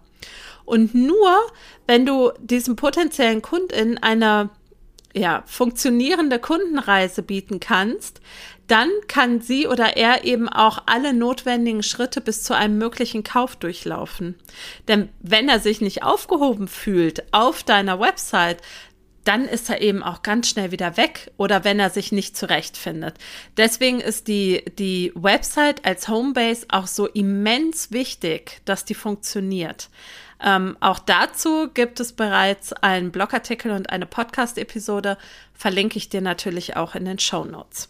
Und 0.64 0.94
nur 0.94 1.37
wenn 1.87 2.07
du 2.07 2.33
diesem 2.40 2.77
potenziellen 2.77 3.42
Kundin 3.42 3.98
eine 3.98 4.50
ja, 5.14 5.44
funktionierende 5.46 6.38
Kundenreise 6.38 7.22
bieten 7.22 7.61
kannst, 7.61 8.20
dann 8.66 8.88
kann 9.09 9.40
sie 9.40 9.68
oder 9.68 9.96
er 9.96 10.24
eben 10.24 10.48
auch 10.48 10.83
alle 10.87 11.12
notwendigen 11.12 11.83
Schritte 11.83 12.20
bis 12.20 12.42
zu 12.42 12.55
einem 12.55 12.79
möglichen 12.79 13.22
Kauf 13.22 13.57
durchlaufen. 13.57 14.37
Denn 14.88 15.11
wenn 15.20 15.48
er 15.48 15.61
sich 15.61 15.81
nicht 15.81 16.03
aufgehoben 16.03 16.66
fühlt 16.66 17.33
auf 17.33 17.62
deiner 17.62 18.00
Website, 18.00 18.62
dann 19.24 19.46
ist 19.46 19.70
er 19.70 19.81
eben 19.81 20.03
auch 20.03 20.22
ganz 20.22 20.48
schnell 20.48 20.70
wieder 20.70 20.96
weg 20.96 21.31
oder 21.37 21.64
wenn 21.64 21.81
er 21.81 21.90
sich 21.90 22.12
nicht 22.12 22.37
zurechtfindet. 22.37 23.14
Deswegen 23.57 24.00
ist 24.00 24.29
die, 24.29 24.64
die 24.79 25.12
Website 25.14 25.85
als 25.85 26.09
Homebase 26.09 26.66
auch 26.68 26.87
so 26.87 27.07
immens 27.07 27.90
wichtig, 27.90 28.61
dass 28.66 28.85
die 28.85 28.94
funktioniert. 28.94 29.88
Ähm, 30.42 30.77
auch 30.81 30.99
dazu 30.99 31.68
gibt 31.73 32.01
es 32.01 32.12
bereits 32.12 32.73
einen 32.73 33.12
Blogartikel 33.12 33.73
und 33.73 33.90
eine 33.90 34.07
Podcast-Episode. 34.07 35.16
Verlinke 35.55 35.99
ich 35.99 36.09
dir 36.09 36.20
natürlich 36.20 36.77
auch 36.77 36.94
in 36.94 37.05
den 37.05 37.18
Show 37.18 37.44
Notes. 37.44 37.88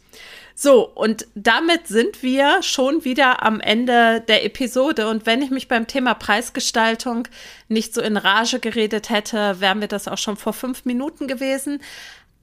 So, 0.56 0.88
und 0.88 1.26
damit 1.34 1.88
sind 1.88 2.22
wir 2.22 2.62
schon 2.62 3.04
wieder 3.04 3.42
am 3.42 3.60
Ende 3.60 4.20
der 4.20 4.44
Episode. 4.44 5.08
Und 5.08 5.26
wenn 5.26 5.42
ich 5.42 5.50
mich 5.50 5.66
beim 5.66 5.88
Thema 5.88 6.14
Preisgestaltung 6.14 7.26
nicht 7.68 7.92
so 7.92 8.00
in 8.00 8.16
Rage 8.16 8.60
geredet 8.60 9.10
hätte, 9.10 9.60
wären 9.60 9.80
wir 9.80 9.88
das 9.88 10.06
auch 10.06 10.18
schon 10.18 10.36
vor 10.36 10.52
fünf 10.52 10.84
Minuten 10.84 11.26
gewesen. 11.26 11.80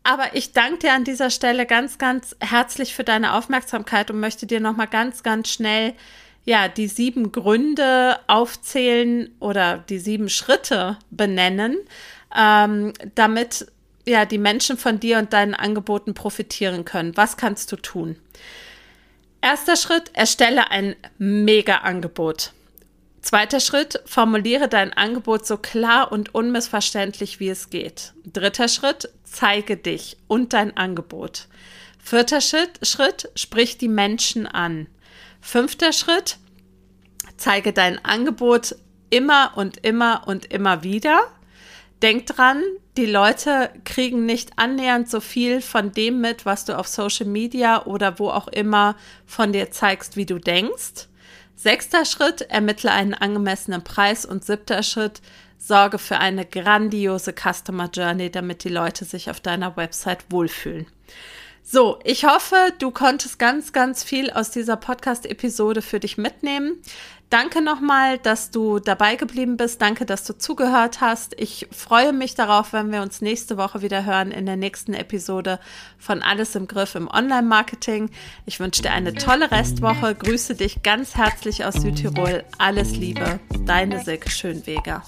Aber 0.04 0.36
ich 0.36 0.52
danke 0.52 0.80
dir 0.80 0.94
an 0.94 1.04
dieser 1.04 1.30
Stelle 1.30 1.66
ganz, 1.66 2.00
ganz 2.00 2.36
herzlich 2.40 2.96
für 2.96 3.04
deine 3.04 3.34
Aufmerksamkeit 3.34 4.12
und 4.12 4.20
möchte 4.20 4.46
dir 4.46 4.60
nochmal 4.60 4.88
ganz, 4.88 5.24
ganz 5.24 5.50
schnell 5.50 5.94
ja, 6.44 6.68
die 6.68 6.88
sieben 6.88 7.32
Gründe 7.32 8.20
aufzählen 8.28 9.30
oder 9.40 9.78
die 9.78 10.00
sieben 10.00 10.30
Schritte 10.30 10.98
benennen, 11.10 11.78
ähm, 12.36 12.94
damit 13.16 13.68
ja, 14.06 14.26
die 14.26 14.40
Menschen 14.40 14.78
von 14.78 15.00
dir 15.00 15.20
und 15.20 15.34
deinen 15.34 15.54
Angeboten 15.54 16.14
profitieren 16.14 16.86
können. 16.86 17.16
Was 17.16 17.38
kannst 17.38 17.72
du 17.72 17.76
tun? 17.76 18.16
Erster 19.42 19.76
Schritt, 19.76 20.12
erstelle 20.14 20.72
ein 20.72 20.96
Mega-Angebot. 21.18 22.54
Zweiter 23.22 23.60
Schritt, 23.60 24.02
formuliere 24.06 24.68
dein 24.68 24.94
Angebot 24.94 25.46
so 25.46 25.58
klar 25.58 26.12
und 26.12 26.34
unmissverständlich, 26.34 27.40
wie 27.40 27.50
es 27.50 27.70
geht. 27.70 28.14
Dritter 28.26 28.68
Schritt, 28.68 29.10
zeige 29.24 29.78
dich 29.78 30.18
und 30.28 30.54
dein 30.54 30.76
Angebot. 30.76 31.48
Vierter 32.04 32.42
Schritt, 32.42 32.80
Schritt 32.82 33.30
sprich 33.36 33.78
die 33.78 33.88
Menschen 33.88 34.48
an. 34.48 34.88
Fünfter 35.42 35.92
Schritt, 35.92 36.38
zeige 37.36 37.74
dein 37.74 38.04
Angebot 38.06 38.76
immer 39.10 39.52
und 39.56 39.78
immer 39.86 40.24
und 40.28 40.46
immer 40.46 40.84
wieder. 40.84 41.24
Denk 42.02 42.26
dran, 42.28 42.64
die 42.98 43.06
Leute 43.06 43.70
kriegen 43.84 44.26
nicht 44.26 44.58
annähernd 44.58 45.10
so 45.10 45.20
viel 45.20 45.62
von 45.62 45.92
dem 45.92 46.22
mit, 46.22 46.46
was 46.46 46.66
du 46.66 46.78
auf 46.78 46.88
Social 46.88 47.28
Media 47.28 47.86
oder 47.86 48.18
wo 48.18 48.30
auch 48.30 48.48
immer 48.48 48.96
von 49.26 49.54
dir 49.54 49.72
zeigst, 49.72 50.16
wie 50.16 50.26
du 50.26 50.40
denkst. 50.40 51.08
Sechster 51.56 52.06
Schritt, 52.06 52.42
ermittle 52.42 52.92
einen 52.92 53.14
angemessenen 53.14 53.84
Preis. 53.84 54.26
Und 54.26 54.44
siebter 54.44 54.82
Schritt, 54.82 55.22
sorge 55.60 56.00
für 56.00 56.18
eine 56.18 56.44
grandiose 56.44 57.34
Customer 57.34 57.88
Journey, 57.94 58.32
damit 58.32 58.64
die 58.64 58.70
Leute 58.70 59.06
sich 59.06 59.30
auf 59.30 59.40
deiner 59.40 59.78
Website 59.78 60.26
wohlfühlen. 60.30 60.88
So, 61.64 62.00
ich 62.04 62.26
hoffe, 62.26 62.56
du 62.80 62.92
konntest 62.92 63.40
ganz, 63.40 63.72
ganz 63.72 64.04
viel 64.04 64.30
aus 64.32 64.52
dieser 64.52 64.76
Podcast-Episode 64.76 65.82
für 65.82 66.00
dich 66.00 66.18
mitnehmen. 66.18 66.82
Danke 67.30 67.62
nochmal, 67.62 68.18
dass 68.18 68.52
du 68.52 68.80
dabei 68.80 69.16
geblieben 69.16 69.56
bist. 69.56 69.82
Danke, 69.82 70.06
dass 70.06 70.26
du 70.26 70.38
zugehört 70.38 71.00
hast. 71.00 71.34
Ich 71.40 71.70
freue 71.72 72.12
mich 72.12 72.36
darauf, 72.36 72.74
wenn 72.74 72.92
wir 72.92 73.02
uns 73.02 73.22
nächste 73.22 73.56
Woche 73.56 73.82
wieder 73.82 74.04
hören 74.04 74.32
in 74.32 74.46
der 74.46 74.58
nächsten 74.58 74.94
Episode 74.94 75.58
von 75.98 76.22
Alles 76.22 76.56
im 76.56 76.68
Griff 76.68 76.94
im 76.96 77.08
Online-Marketing. 77.08 78.10
Ich 78.46 78.60
wünsche 78.60 78.82
dir 78.82 78.92
eine 78.92 79.14
tolle 79.14 79.50
Restwoche. 79.50 80.14
Grüße 80.14 80.56
dich 80.56 80.84
ganz 80.84 81.16
herzlich 81.16 81.64
aus 81.64 81.76
Südtirol. 81.76 82.44
Alles 82.58 82.98
Liebe, 82.98 83.40
deine 83.66 84.04
Silke 84.04 84.30
Schönweger. 84.30 85.02